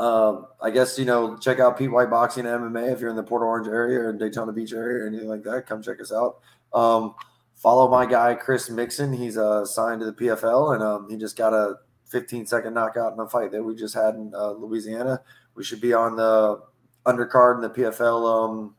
uh, 0.00 0.42
I 0.60 0.70
guess 0.70 0.98
you 0.98 1.04
know, 1.04 1.36
check 1.36 1.60
out 1.60 1.78
Pete 1.78 1.92
White 1.92 2.10
Boxing 2.10 2.44
and 2.44 2.60
MMA 2.60 2.92
if 2.92 3.00
you're 3.00 3.08
in 3.08 3.14
the 3.14 3.22
Port 3.22 3.42
Orange 3.42 3.68
area 3.68 4.00
or 4.00 4.12
Daytona 4.12 4.52
Beach 4.52 4.72
area 4.72 5.04
or 5.04 5.06
anything 5.06 5.28
like 5.28 5.44
that. 5.44 5.64
Come 5.68 5.80
check 5.80 6.00
us 6.00 6.12
out. 6.12 6.40
Um, 6.74 7.14
follow 7.54 7.88
my 7.88 8.04
guy 8.04 8.34
Chris 8.34 8.68
Mixon. 8.68 9.12
He's 9.12 9.38
uh, 9.38 9.64
signed 9.64 10.00
to 10.00 10.06
the 10.06 10.12
PFL 10.12 10.74
and 10.74 10.82
um, 10.82 11.08
he 11.08 11.16
just 11.16 11.36
got 11.36 11.54
a 11.54 11.76
15 12.06 12.46
second 12.46 12.74
knockout 12.74 13.12
in 13.12 13.20
a 13.20 13.28
fight 13.28 13.52
that 13.52 13.62
we 13.62 13.76
just 13.76 13.94
had 13.94 14.16
in 14.16 14.32
uh, 14.34 14.50
Louisiana. 14.50 15.20
We 15.54 15.62
should 15.62 15.80
be 15.80 15.94
on 15.94 16.16
the 16.16 16.62
undercard 17.06 17.56
in 17.56 17.62
the 17.62 17.70
PFL 17.70 18.44
um, 18.44 18.74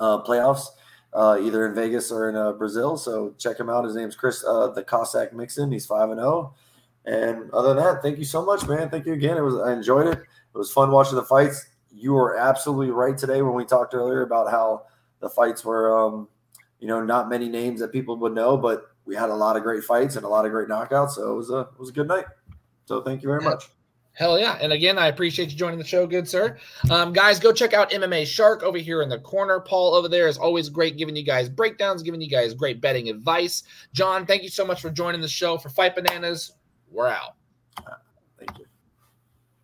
uh, 0.00 0.22
playoffs 0.22 0.66
uh, 1.14 1.38
either 1.40 1.66
in 1.66 1.74
Vegas 1.74 2.10
or 2.10 2.28
in 2.28 2.36
uh, 2.36 2.52
Brazil. 2.52 2.96
So 2.96 3.34
check 3.38 3.58
him 3.58 3.68
out. 3.68 3.84
His 3.84 3.94
name's 3.94 4.16
Chris, 4.16 4.44
uh, 4.44 4.68
the 4.68 4.82
Cossack 4.82 5.32
Mixon. 5.32 5.70
He's 5.70 5.86
five 5.86 6.10
and 6.10 6.18
zero. 6.18 6.54
Oh. 6.54 6.54
And 7.04 7.50
other 7.50 7.74
than 7.74 7.82
that, 7.82 8.02
thank 8.02 8.18
you 8.18 8.24
so 8.24 8.44
much, 8.44 8.66
man. 8.66 8.88
Thank 8.88 9.06
you 9.06 9.12
again. 9.12 9.36
It 9.36 9.40
was 9.40 9.56
I 9.56 9.72
enjoyed 9.72 10.06
it. 10.06 10.18
It 10.18 10.58
was 10.58 10.72
fun 10.72 10.90
watching 10.90 11.16
the 11.16 11.24
fights. 11.24 11.66
You 11.90 12.12
were 12.12 12.36
absolutely 12.36 12.90
right 12.90 13.18
today 13.18 13.42
when 13.42 13.54
we 13.54 13.64
talked 13.64 13.92
earlier 13.92 14.22
about 14.22 14.50
how 14.50 14.84
the 15.20 15.28
fights 15.28 15.64
were, 15.64 15.96
um, 15.96 16.28
you 16.78 16.86
know, 16.86 17.02
not 17.02 17.28
many 17.28 17.48
names 17.48 17.80
that 17.80 17.92
people 17.92 18.16
would 18.18 18.34
know, 18.34 18.56
but 18.56 18.84
we 19.04 19.16
had 19.16 19.30
a 19.30 19.34
lot 19.34 19.56
of 19.56 19.64
great 19.64 19.82
fights 19.82 20.14
and 20.14 20.24
a 20.24 20.28
lot 20.28 20.46
of 20.46 20.52
great 20.52 20.68
knockouts. 20.68 21.12
So 21.12 21.32
it 21.32 21.36
was 21.36 21.50
a 21.50 21.60
it 21.60 21.78
was 21.78 21.88
a 21.88 21.92
good 21.92 22.08
night. 22.08 22.26
So 22.84 23.02
thank 23.02 23.22
you 23.22 23.28
very 23.28 23.42
much. 23.42 23.68
Hell 24.14 24.38
yeah. 24.38 24.58
And 24.60 24.72
again, 24.72 24.98
I 24.98 25.06
appreciate 25.06 25.50
you 25.50 25.56
joining 25.56 25.78
the 25.78 25.84
show, 25.84 26.06
good 26.06 26.28
sir. 26.28 26.58
Um, 26.90 27.12
guys, 27.12 27.40
go 27.40 27.52
check 27.52 27.72
out 27.72 27.90
MMA 27.90 28.26
Shark 28.26 28.62
over 28.62 28.76
here 28.76 29.02
in 29.02 29.08
the 29.08 29.18
corner. 29.18 29.58
Paul 29.60 29.94
over 29.94 30.08
there 30.08 30.28
is 30.28 30.36
always 30.36 30.68
great 30.68 30.98
giving 30.98 31.16
you 31.16 31.24
guys 31.24 31.48
breakdowns, 31.48 32.02
giving 32.02 32.20
you 32.20 32.28
guys 32.28 32.52
great 32.52 32.80
betting 32.80 33.08
advice. 33.08 33.62
John, 33.94 34.26
thank 34.26 34.42
you 34.42 34.50
so 34.50 34.66
much 34.66 34.82
for 34.82 34.90
joining 34.90 35.22
the 35.22 35.28
show 35.28 35.56
for 35.56 35.70
Fight 35.70 35.94
Bananas. 35.94 36.52
We're 36.90 37.08
out. 37.08 37.36